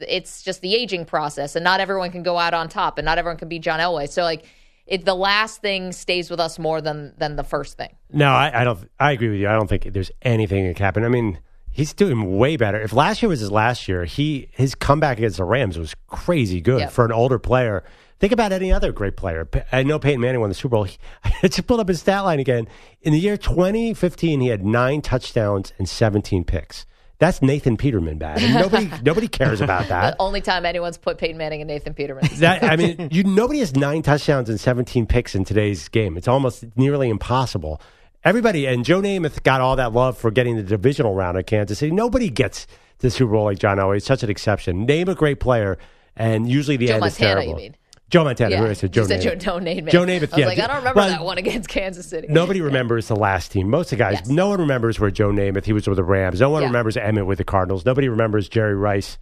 it's 0.00 0.42
just 0.42 0.60
the 0.62 0.74
aging 0.74 1.04
process 1.04 1.54
and 1.56 1.62
not 1.64 1.80
everyone 1.80 2.10
can 2.10 2.22
go 2.22 2.38
out 2.38 2.54
on 2.54 2.68
top 2.68 2.98
and 2.98 3.04
not 3.04 3.18
everyone 3.18 3.36
can 3.36 3.48
be 3.48 3.58
John 3.58 3.78
Elway. 3.80 4.08
So 4.08 4.22
like 4.22 4.44
it, 4.86 5.04
the 5.04 5.14
last 5.14 5.60
thing 5.60 5.92
stays 5.92 6.30
with 6.30 6.40
us 6.40 6.58
more 6.58 6.80
than 6.80 7.14
than 7.18 7.36
the 7.36 7.44
first 7.44 7.76
thing. 7.76 7.94
No, 8.12 8.28
I, 8.30 8.62
I 8.62 8.64
don't. 8.64 8.90
I 8.98 9.12
agree 9.12 9.28
with 9.28 9.38
you. 9.38 9.48
I 9.48 9.52
don't 9.52 9.68
think 9.68 9.92
there's 9.92 10.10
anything 10.22 10.66
that 10.66 10.76
can 10.76 10.84
happen. 10.84 11.04
I 11.04 11.08
mean, 11.08 11.38
he's 11.70 11.92
doing 11.92 12.38
way 12.38 12.56
better. 12.56 12.80
If 12.80 12.92
last 12.92 13.22
year 13.22 13.28
was 13.28 13.40
his 13.40 13.50
last 13.50 13.86
year, 13.86 14.06
he 14.06 14.48
his 14.52 14.74
comeback 14.74 15.18
against 15.18 15.36
the 15.36 15.44
Rams 15.44 15.78
was 15.78 15.94
crazy 16.06 16.60
good 16.60 16.80
Yep. 16.80 16.90
for 16.92 17.04
an 17.04 17.12
older 17.12 17.38
player. 17.38 17.84
Think 18.20 18.32
about 18.32 18.52
any 18.52 18.72
other 18.72 18.90
great 18.90 19.16
player. 19.16 19.48
I 19.70 19.84
know 19.84 19.98
Peyton 19.98 20.20
Manning 20.20 20.40
won 20.40 20.48
the 20.48 20.54
Super 20.54 20.70
Bowl. 20.70 20.84
He, 20.84 20.98
I 21.24 21.48
just 21.48 21.66
pulled 21.66 21.80
up 21.80 21.88
his 21.88 22.00
stat 22.00 22.24
line 22.24 22.40
again. 22.40 22.66
In 23.02 23.12
the 23.12 23.18
year 23.20 23.36
2015, 23.36 24.40
he 24.40 24.48
had 24.48 24.64
nine 24.64 25.02
touchdowns 25.02 25.72
and 25.78 25.88
17 25.88 26.44
picks. 26.44 26.84
That's 27.18 27.42
Nathan 27.42 27.76
Peterman 27.76 28.18
bad. 28.18 28.40
And 28.40 28.54
nobody 28.54 28.90
nobody 29.02 29.26
cares 29.28 29.60
about 29.60 29.88
that. 29.88 30.16
The 30.16 30.22
only 30.22 30.40
time 30.40 30.64
anyone's 30.64 30.98
put 30.98 31.18
Peyton 31.18 31.36
Manning 31.36 31.60
and 31.60 31.68
Nathan 31.68 31.92
Peterman. 31.94 32.28
That 32.36 32.62
I 32.62 32.76
mean, 32.76 33.08
you 33.10 33.24
nobody 33.24 33.58
has 33.58 33.74
nine 33.74 34.02
touchdowns 34.02 34.48
and 34.48 34.60
seventeen 34.60 35.04
picks 35.06 35.34
in 35.34 35.44
today's 35.44 35.88
game. 35.88 36.16
It's 36.16 36.28
almost 36.28 36.64
nearly 36.76 37.08
impossible. 37.08 37.80
Everybody 38.24 38.66
and 38.66 38.84
Joe 38.84 39.00
Namath 39.00 39.42
got 39.42 39.60
all 39.60 39.76
that 39.76 39.92
love 39.92 40.16
for 40.16 40.30
getting 40.30 40.56
the 40.56 40.62
divisional 40.62 41.14
round 41.14 41.36
at 41.38 41.46
Kansas 41.46 41.78
City. 41.78 41.90
Nobody 41.92 42.30
gets 42.30 42.66
the 42.98 43.10
Super 43.10 43.32
Bowl 43.32 43.44
like 43.44 43.58
John 43.58 43.78
Elway. 43.78 43.94
He's 43.94 44.04
such 44.04 44.22
an 44.22 44.30
exception. 44.30 44.86
Name 44.86 45.08
a 45.08 45.14
great 45.14 45.40
player, 45.40 45.76
and 46.14 46.48
usually 46.48 46.76
the 46.76 46.88
Joe 46.88 46.94
end 46.94 47.00
Montana, 47.00 47.10
is 47.10 47.16
terrible. 47.16 47.50
you 47.50 47.56
mean? 47.56 47.76
Joe 48.10 48.24
Montana. 48.24 48.50
yeah, 48.50 48.58
who 48.60 48.66
I 48.68 48.72
said 48.72 48.92
Joe 48.92 49.02
you 49.02 49.08
said 49.08 49.20
Namath. 49.20 49.22
Joe, 49.22 49.34
Joe 49.34 49.58
Namath. 49.60 49.90
Joe 49.90 50.04
Namath, 50.06 50.22
I 50.32 50.36
was 50.36 50.38
yeah. 50.38 50.46
like, 50.46 50.58
I 50.58 50.66
don't 50.66 50.76
remember 50.78 50.96
Well, 51.00 51.08
that 51.10 51.24
one 51.24 51.36
against 51.38 51.68
Kansas 51.68 52.06
City. 52.06 52.26
Nobody 52.30 52.60
remembers 52.62 53.08
the 53.08 53.16
last 53.16 53.52
team. 53.52 53.68
Most 53.68 53.92
of 53.92 53.98
the 53.98 54.04
guys, 54.04 54.14
Yes. 54.20 54.28
no 54.28 54.48
one 54.48 54.60
remembers 54.60 54.98
where 54.98 55.10
Joe 55.10 55.30
Namath. 55.30 55.66
He 55.66 55.72
was 55.74 55.86
with 55.86 55.96
the 55.96 56.04
Rams. 56.04 56.40
No 56.40 56.48
one 56.50 56.62
Yeah. 56.62 56.68
remembers 56.68 56.96
Emmitt 56.96 57.26
with 57.26 57.38
the 57.38 57.44
Cardinals. 57.44 57.84
Nobody 57.84 58.08
remembers 58.08 58.48
Jerry 58.48 58.74
Rice. 58.74 59.18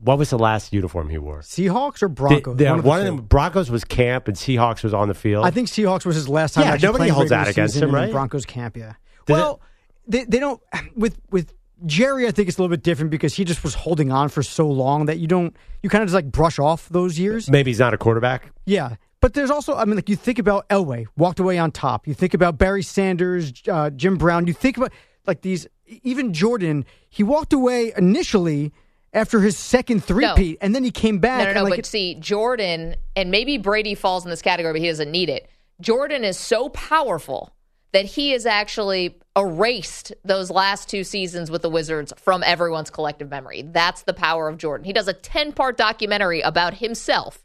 What 0.00 0.18
was 0.18 0.30
the 0.30 0.38
last 0.38 0.72
uniform 0.72 1.08
he 1.08 1.18
wore? 1.18 1.40
Seahawks 1.40 2.02
or 2.02 2.08
Broncos? 2.08 2.56
the- 2.56 2.66
One 2.66 2.78
of 2.78 2.82
the 2.84 2.88
one 2.88 3.00
of 3.00 3.06
them, 3.06 3.16
Broncos 3.24 3.70
was 3.70 3.82
camp 3.84 4.28
and 4.28 4.36
Seahawks 4.36 4.84
was 4.84 4.92
on 4.94 5.08
the 5.08 5.14
field. 5.14 5.44
I 5.46 5.50
think 5.50 5.68
Seahawks 5.68 6.04
was 6.04 6.16
his 6.16 6.28
last 6.28 6.54
time. 6.54 6.64
Yeah, 6.64 6.72
actually 6.74 6.86
nobody 6.86 6.98
playing 7.04 7.12
holds 7.14 7.30
regular 7.30 7.44
that 7.44 7.50
against 7.50 7.74
season 7.74 7.88
him, 7.88 7.94
in 7.94 8.00
right? 8.02 8.12
Broncos 8.12 8.44
camp, 8.44 8.76
yeah. 8.76 8.92
Did 9.24 9.32
well, 9.32 9.60
they, 10.06 10.24
they 10.24 10.38
don't 10.38 10.60
with 10.94 11.18
with 11.30 11.52
Jerry. 11.84 12.26
I 12.26 12.30
think 12.30 12.48
it's 12.48 12.58
a 12.58 12.62
little 12.62 12.74
bit 12.74 12.82
different 12.82 13.10
because 13.10 13.34
he 13.34 13.44
just 13.44 13.62
was 13.62 13.74
holding 13.74 14.10
on 14.10 14.28
for 14.28 14.42
so 14.42 14.68
long 14.68 15.06
that 15.06 15.18
you 15.18 15.26
don't 15.26 15.54
you 15.82 15.90
kind 15.90 16.02
of 16.02 16.08
just 16.08 16.14
like 16.14 16.30
brush 16.32 16.58
off 16.58 16.88
those 16.88 17.18
years. 17.18 17.50
Maybe 17.50 17.70
he's 17.70 17.80
not 17.80 17.92
a 17.92 17.98
quarterback. 17.98 18.52
Yeah. 18.64 18.96
But 19.20 19.34
there's 19.34 19.50
also, 19.50 19.74
I 19.74 19.84
mean, 19.86 19.96
like 19.96 20.08
you 20.08 20.16
think 20.16 20.38
about 20.38 20.68
Elway, 20.68 21.06
walked 21.16 21.40
away 21.40 21.58
on 21.58 21.72
top. 21.72 22.06
You 22.06 22.14
think 22.14 22.34
about 22.34 22.58
Barry 22.58 22.82
Sanders, 22.82 23.52
uh, 23.66 23.90
Jim 23.90 24.16
Brown. 24.16 24.46
You 24.46 24.52
think 24.52 24.76
about 24.76 24.92
like 25.26 25.40
these, 25.40 25.66
even 25.86 26.32
Jordan, 26.32 26.84
he 27.08 27.22
walked 27.22 27.52
away 27.52 27.92
initially 27.96 28.72
after 29.12 29.40
his 29.40 29.56
second 29.56 30.04
three-peat, 30.04 30.58
and 30.60 30.74
then 30.74 30.84
he 30.84 30.90
came 30.90 31.18
back. 31.18 31.38
No, 31.38 31.44
no, 31.44 31.50
and, 31.50 31.56
no. 31.56 31.62
like, 31.64 31.70
but 31.72 31.78
it- 31.80 31.86
see, 31.86 32.14
Jordan, 32.16 32.96
and 33.16 33.30
maybe 33.30 33.56
Brady 33.56 33.94
falls 33.94 34.24
in 34.24 34.30
this 34.30 34.42
category, 34.42 34.74
but 34.74 34.82
he 34.82 34.88
doesn't 34.88 35.10
need 35.10 35.30
it. 35.30 35.48
Jordan 35.80 36.22
is 36.22 36.38
so 36.38 36.68
powerful 36.68 37.52
that 37.92 38.04
he 38.04 38.30
has 38.30 38.46
actually 38.46 39.18
erased 39.36 40.12
those 40.24 40.50
last 40.50 40.88
two 40.88 41.04
seasons 41.04 41.50
with 41.50 41.62
the 41.62 41.70
Wizards 41.70 42.12
from 42.16 42.42
everyone's 42.44 42.90
collective 42.90 43.30
memory. 43.30 43.62
That's 43.62 44.02
the 44.02 44.14
power 44.14 44.48
of 44.48 44.58
Jordan. 44.58 44.84
He 44.84 44.92
does 44.92 45.08
a 45.08 45.12
10 45.12 45.52
part 45.52 45.76
documentary 45.76 46.40
about 46.40 46.74
himself 46.74 47.44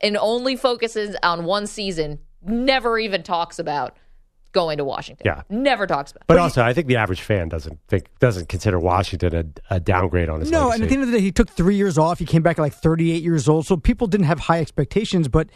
and 0.00 0.16
only 0.16 0.56
focuses 0.56 1.16
on 1.22 1.44
one 1.44 1.66
season, 1.66 2.18
never 2.44 2.98
even 2.98 3.22
talks 3.22 3.58
about 3.58 3.96
going 4.50 4.78
to 4.78 4.84
Washington. 4.84 5.24
Yeah. 5.24 5.42
Never 5.48 5.86
talks 5.86 6.10
about 6.10 6.26
But 6.26 6.38
also, 6.38 6.62
I 6.62 6.74
think 6.74 6.86
the 6.86 6.96
average 6.96 7.22
fan 7.22 7.48
doesn't 7.48 7.78
think 7.88 8.06
doesn't 8.18 8.48
consider 8.48 8.78
Washington 8.78 9.62
a, 9.70 9.76
a 9.76 9.80
downgrade 9.80 10.28
on 10.28 10.40
his 10.40 10.50
no, 10.50 10.68
legacy. 10.68 10.74
and 10.74 10.82
at 10.82 10.88
the 10.88 10.94
end 10.94 11.02
of 11.04 11.10
the 11.10 11.16
day, 11.18 11.22
he 11.22 11.32
took 11.32 11.48
three 11.48 11.76
years 11.76 11.96
off. 11.96 12.18
He 12.18 12.26
came 12.26 12.42
back 12.42 12.58
at 12.58 12.62
like 12.62 12.74
38 12.74 13.22
years 13.22 13.48
old, 13.48 13.66
so 13.66 13.76
people 13.76 14.06
didn't 14.06 14.26
have 14.26 14.40
high 14.40 14.60
expectations. 14.60 15.28
But 15.28 15.48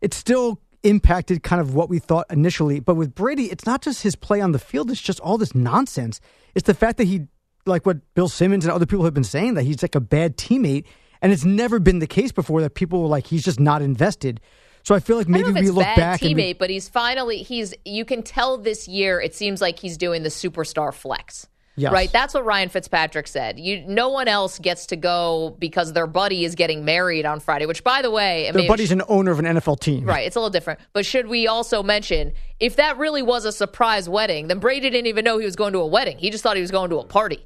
it's 0.00 0.16
still, 0.16 0.60
impacted 0.84 1.42
kind 1.42 1.60
of 1.60 1.74
what 1.74 1.88
we 1.88 1.98
thought 1.98 2.26
initially. 2.30 2.78
But 2.78 2.94
with 2.94 3.14
Brady, 3.14 3.50
it's 3.50 3.66
not 3.66 3.82
just 3.82 4.02
his 4.02 4.14
play 4.14 4.40
on 4.40 4.52
the 4.52 4.58
field, 4.58 4.90
it's 4.90 5.00
just 5.00 5.18
all 5.20 5.38
this 5.38 5.54
nonsense. 5.54 6.20
It's 6.54 6.66
the 6.66 6.74
fact 6.74 6.98
that 6.98 7.04
he, 7.04 7.26
like 7.66 7.84
what 7.84 7.98
Bill 8.14 8.28
Simmons 8.28 8.64
and 8.64 8.72
other 8.72 8.86
people 8.86 9.04
have 9.04 9.14
been 9.14 9.24
saying, 9.24 9.54
that 9.54 9.64
he's 9.64 9.82
like 9.82 9.96
a 9.96 10.00
bad 10.00 10.36
teammate. 10.36 10.84
And 11.20 11.32
it's 11.32 11.44
never 11.44 11.80
been 11.80 11.98
the 11.98 12.06
case 12.06 12.32
before 12.32 12.60
that 12.60 12.74
people 12.74 13.00
were 13.00 13.08
like, 13.08 13.26
he's 13.26 13.42
just 13.42 13.58
not 13.58 13.82
invested. 13.82 14.40
So 14.84 14.94
I 14.94 15.00
feel 15.00 15.16
like 15.16 15.28
maybe 15.28 15.50
we 15.50 15.70
look 15.70 15.84
bad 15.84 15.96
back 15.96 16.20
teammate, 16.20 16.36
we, 16.36 16.52
but 16.52 16.68
he's 16.68 16.90
finally 16.90 17.38
he's 17.38 17.72
you 17.86 18.04
can 18.04 18.22
tell 18.22 18.58
this 18.58 18.86
year 18.86 19.18
it 19.18 19.34
seems 19.34 19.62
like 19.62 19.78
he's 19.78 19.96
doing 19.96 20.22
the 20.22 20.28
superstar 20.28 20.92
flex. 20.92 21.48
Yes. 21.76 21.92
Right? 21.92 22.12
That's 22.12 22.34
what 22.34 22.44
Ryan 22.44 22.68
Fitzpatrick 22.68 23.26
said. 23.26 23.58
You 23.58 23.84
no 23.86 24.08
one 24.08 24.28
else 24.28 24.58
gets 24.58 24.86
to 24.86 24.96
go 24.96 25.56
because 25.58 25.92
their 25.92 26.06
buddy 26.06 26.44
is 26.44 26.54
getting 26.54 26.84
married 26.84 27.26
on 27.26 27.40
Friday, 27.40 27.66
which 27.66 27.82
by 27.82 28.00
the 28.00 28.10
way, 28.10 28.50
their 28.52 28.68
buddy's 28.68 28.92
an 28.92 29.02
owner 29.08 29.32
of 29.32 29.40
an 29.40 29.44
NFL 29.44 29.80
team. 29.80 30.04
Right, 30.04 30.26
it's 30.26 30.36
a 30.36 30.38
little 30.38 30.50
different. 30.50 30.80
But 30.92 31.04
should 31.04 31.26
we 31.26 31.48
also 31.48 31.82
mention 31.82 32.32
if 32.60 32.76
that 32.76 32.96
really 32.96 33.22
was 33.22 33.44
a 33.44 33.52
surprise 33.52 34.08
wedding, 34.08 34.48
then 34.48 34.60
Brady 34.60 34.88
didn't 34.90 35.08
even 35.08 35.24
know 35.24 35.38
he 35.38 35.44
was 35.44 35.56
going 35.56 35.72
to 35.72 35.80
a 35.80 35.86
wedding. 35.86 36.18
He 36.18 36.30
just 36.30 36.42
thought 36.44 36.56
he 36.56 36.62
was 36.62 36.70
going 36.70 36.90
to 36.90 36.98
a 36.98 37.04
party. 37.04 37.44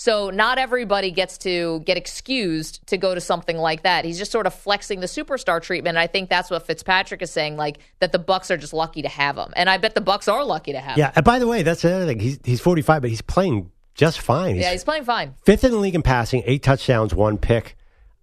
So 0.00 0.30
not 0.30 0.56
everybody 0.56 1.10
gets 1.10 1.36
to 1.38 1.80
get 1.80 1.98
excused 1.98 2.86
to 2.86 2.96
go 2.96 3.14
to 3.14 3.20
something 3.20 3.58
like 3.58 3.82
that. 3.82 4.06
He's 4.06 4.16
just 4.16 4.32
sort 4.32 4.46
of 4.46 4.54
flexing 4.54 5.00
the 5.00 5.06
superstar 5.06 5.60
treatment. 5.60 5.98
And 5.98 5.98
I 5.98 6.06
think 6.06 6.30
that's 6.30 6.50
what 6.50 6.66
Fitzpatrick 6.66 7.20
is 7.20 7.30
saying, 7.30 7.58
like 7.58 7.80
that 7.98 8.10
the 8.10 8.18
Bucs 8.18 8.50
are 8.50 8.56
just 8.56 8.72
lucky 8.72 9.02
to 9.02 9.10
have 9.10 9.36
him. 9.36 9.52
And 9.56 9.68
I 9.68 9.76
bet 9.76 9.94
the 9.94 10.00
Bucs 10.00 10.32
are 10.32 10.42
lucky 10.42 10.72
to 10.72 10.80
have 10.80 10.96
him. 10.96 11.00
Yeah. 11.00 11.12
And 11.14 11.22
by 11.22 11.38
the 11.38 11.46
way, 11.46 11.62
that's 11.62 11.82
the 11.82 11.94
other 11.94 12.06
thing. 12.06 12.18
He's 12.18 12.38
he's 12.46 12.62
45, 12.62 13.02
but 13.02 13.10
he's 13.10 13.20
playing 13.20 13.72
just 13.94 14.20
fine. 14.20 14.54
He's 14.54 14.64
Yeah, 14.64 14.72
he's 14.72 14.84
playing 14.84 15.04
fine. 15.04 15.34
fifth 15.44 15.64
in 15.64 15.72
the 15.72 15.76
league 15.76 15.94
in 15.94 16.00
passing, 16.00 16.44
eight 16.46 16.62
touchdowns, 16.62 17.14
one 17.14 17.36
pick. 17.36 17.76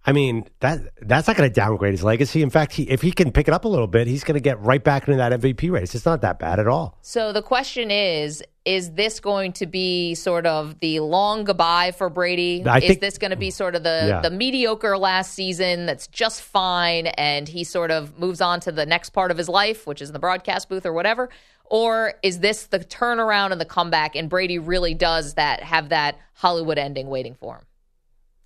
I 0.08 0.12
mean 0.12 0.46
that 0.60 0.80
that's 1.02 1.28
not 1.28 1.36
going 1.36 1.48
to 1.48 1.54
downgrade 1.54 1.92
his 1.92 2.02
legacy. 2.02 2.42
In 2.42 2.50
fact, 2.50 2.72
he, 2.72 2.84
if 2.84 3.02
he 3.02 3.12
can 3.12 3.30
pick 3.30 3.46
it 3.46 3.52
up 3.52 3.64
a 3.64 3.68
little 3.68 3.86
bit, 3.86 4.06
he's 4.06 4.24
going 4.24 4.34
to 4.36 4.40
get 4.40 4.58
right 4.60 4.82
back 4.82 5.06
into 5.06 5.18
that 5.18 5.32
MVP 5.38 5.70
race. 5.70 5.94
It's 5.94 6.06
not 6.06 6.22
that 6.22 6.38
bad 6.38 6.58
at 6.58 6.66
all. 6.66 6.96
So 7.02 7.32
the 7.32 7.42
question 7.42 7.90
is 7.90 8.42
is 8.64 8.92
this 8.92 9.18
going 9.20 9.52
to 9.54 9.64
be 9.66 10.14
sort 10.14 10.44
of 10.44 10.78
the 10.80 11.00
long 11.00 11.44
goodbye 11.44 11.90
for 11.92 12.10
Brady? 12.10 12.64
I 12.66 12.78
is 12.78 12.84
think- 12.84 13.00
this 13.00 13.16
going 13.18 13.30
to 13.30 13.36
be 13.36 13.50
sort 13.50 13.74
of 13.74 13.82
the 13.82 14.04
Yeah. 14.08 14.20
the 14.20 14.30
mediocre 14.30 14.96
last 14.98 15.34
season 15.34 15.86
that's 15.86 16.06
just 16.06 16.42
fine 16.42 17.08
and 17.08 17.48
he 17.48 17.64
sort 17.64 17.90
of 17.90 18.18
moves 18.18 18.40
on 18.40 18.60
to 18.60 18.72
the 18.72 18.86
next 18.86 19.10
part 19.10 19.30
of 19.30 19.36
his 19.38 19.48
life, 19.48 19.86
which 19.86 20.00
is 20.02 20.08
in 20.08 20.12
the 20.12 20.18
broadcast 20.18 20.68
booth 20.68 20.86
or 20.86 20.92
whatever? 20.92 21.28
Or 21.70 22.14
is 22.22 22.38
this 22.40 22.66
the 22.66 22.78
turnaround 22.78 23.52
and 23.52 23.60
the 23.60 23.66
comeback 23.66 24.16
and 24.16 24.30
Brady 24.30 24.58
really 24.58 24.94
does 24.94 25.34
that 25.34 25.62
have 25.62 25.90
that 25.90 26.18
Hollywood 26.34 26.78
ending 26.78 27.08
waiting 27.08 27.34
for 27.34 27.56
him? 27.56 27.62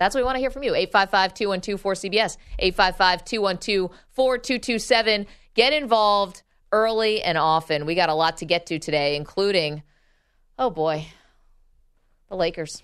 That's 0.02 0.16
what 0.16 0.22
we 0.22 0.24
want 0.24 0.34
to 0.34 0.40
hear 0.40 0.50
from 0.50 0.64
you. 0.64 0.74
855 0.74 1.34
212 1.34 1.80
4CBS, 1.80 2.36
855 2.58 3.24
212 3.24 3.90
4227. 4.10 5.26
Get 5.54 5.72
involved 5.72 6.42
early 6.72 7.22
and 7.22 7.38
often. 7.38 7.86
We 7.86 7.94
got 7.94 8.08
a 8.08 8.14
lot 8.14 8.38
to 8.38 8.44
get 8.44 8.66
to 8.66 8.80
today, 8.80 9.14
including, 9.14 9.84
oh 10.58 10.70
boy, 10.70 11.06
the 12.28 12.34
Lakers. 12.34 12.82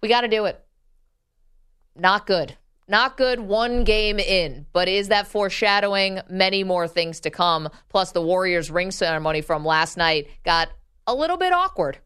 We 0.00 0.08
got 0.08 0.22
to 0.22 0.28
do 0.28 0.46
it. 0.46 0.64
Not 1.94 2.26
good. 2.26 2.56
Not 2.86 3.18
good 3.18 3.38
one 3.38 3.84
game 3.84 4.18
in, 4.18 4.64
but 4.72 4.88
is 4.88 5.08
that 5.08 5.26
foreshadowing 5.26 6.20
many 6.30 6.64
more 6.64 6.88
things 6.88 7.20
to 7.20 7.30
come? 7.30 7.68
Plus, 7.90 8.12
the 8.12 8.22
Warriors 8.22 8.70
ring 8.70 8.90
ceremony 8.90 9.42
from 9.42 9.66
last 9.66 9.98
night 9.98 10.28
got 10.44 10.68
a 11.06 11.14
little 11.14 11.36
bit 11.36 11.52
awkward 11.52 11.98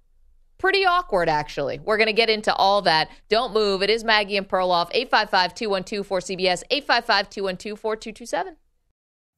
pretty 0.62 0.86
awkward, 0.86 1.28
actually. 1.28 1.80
We're 1.80 1.96
going 1.96 2.06
to 2.06 2.12
get 2.12 2.30
into 2.30 2.54
all 2.54 2.82
that. 2.82 3.08
Don't 3.28 3.52
move. 3.52 3.82
It 3.82 3.90
is 3.90 4.04
Maggie 4.04 4.36
and 4.36 4.48
Perloff, 4.48 4.88
855 4.92 5.54
212 5.56 6.08
4CBS, 6.08 6.62
855 6.70 7.28
212 7.28 7.80
4227. 7.80 8.56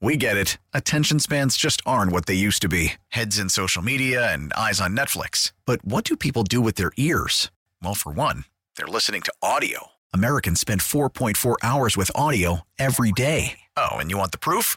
We 0.03 0.19
get 0.19 0.37
it. 0.37 0.59
Attention 0.75 1.19
spans 1.19 1.57
just 1.57 1.81
aren't 1.87 2.13
what 2.13 2.27
they 2.27 2.35
used 2.35 2.61
to 2.61 2.69
be 2.69 2.93
heads 3.09 3.39
in 3.39 3.49
social 3.49 3.81
media 3.81 4.33
and 4.35 4.53
eyes 4.53 4.83
on 4.83 4.95
Netflix. 4.95 5.53
But 5.65 5.83
what 5.83 6.05
do 6.05 6.15
people 6.15 6.43
do 6.43 6.61
with 6.61 6.75
their 6.75 6.93
ears? 6.99 7.51
Well, 7.83 7.95
for 7.95 8.13
one, 8.13 8.45
they're 8.77 8.87
listening 8.87 9.23
to 9.23 9.33
audio. 9.43 9.93
Americans 10.13 10.61
spend 10.61 10.83
4.4 10.83 11.57
hours 11.63 11.97
with 11.97 12.11
audio 12.15 12.61
every 12.79 13.13
day. 13.13 13.61
Oh, 13.79 13.93
and 13.93 14.11
you 14.11 14.19
want 14.19 14.33
the 14.33 14.39
proof? 14.39 14.77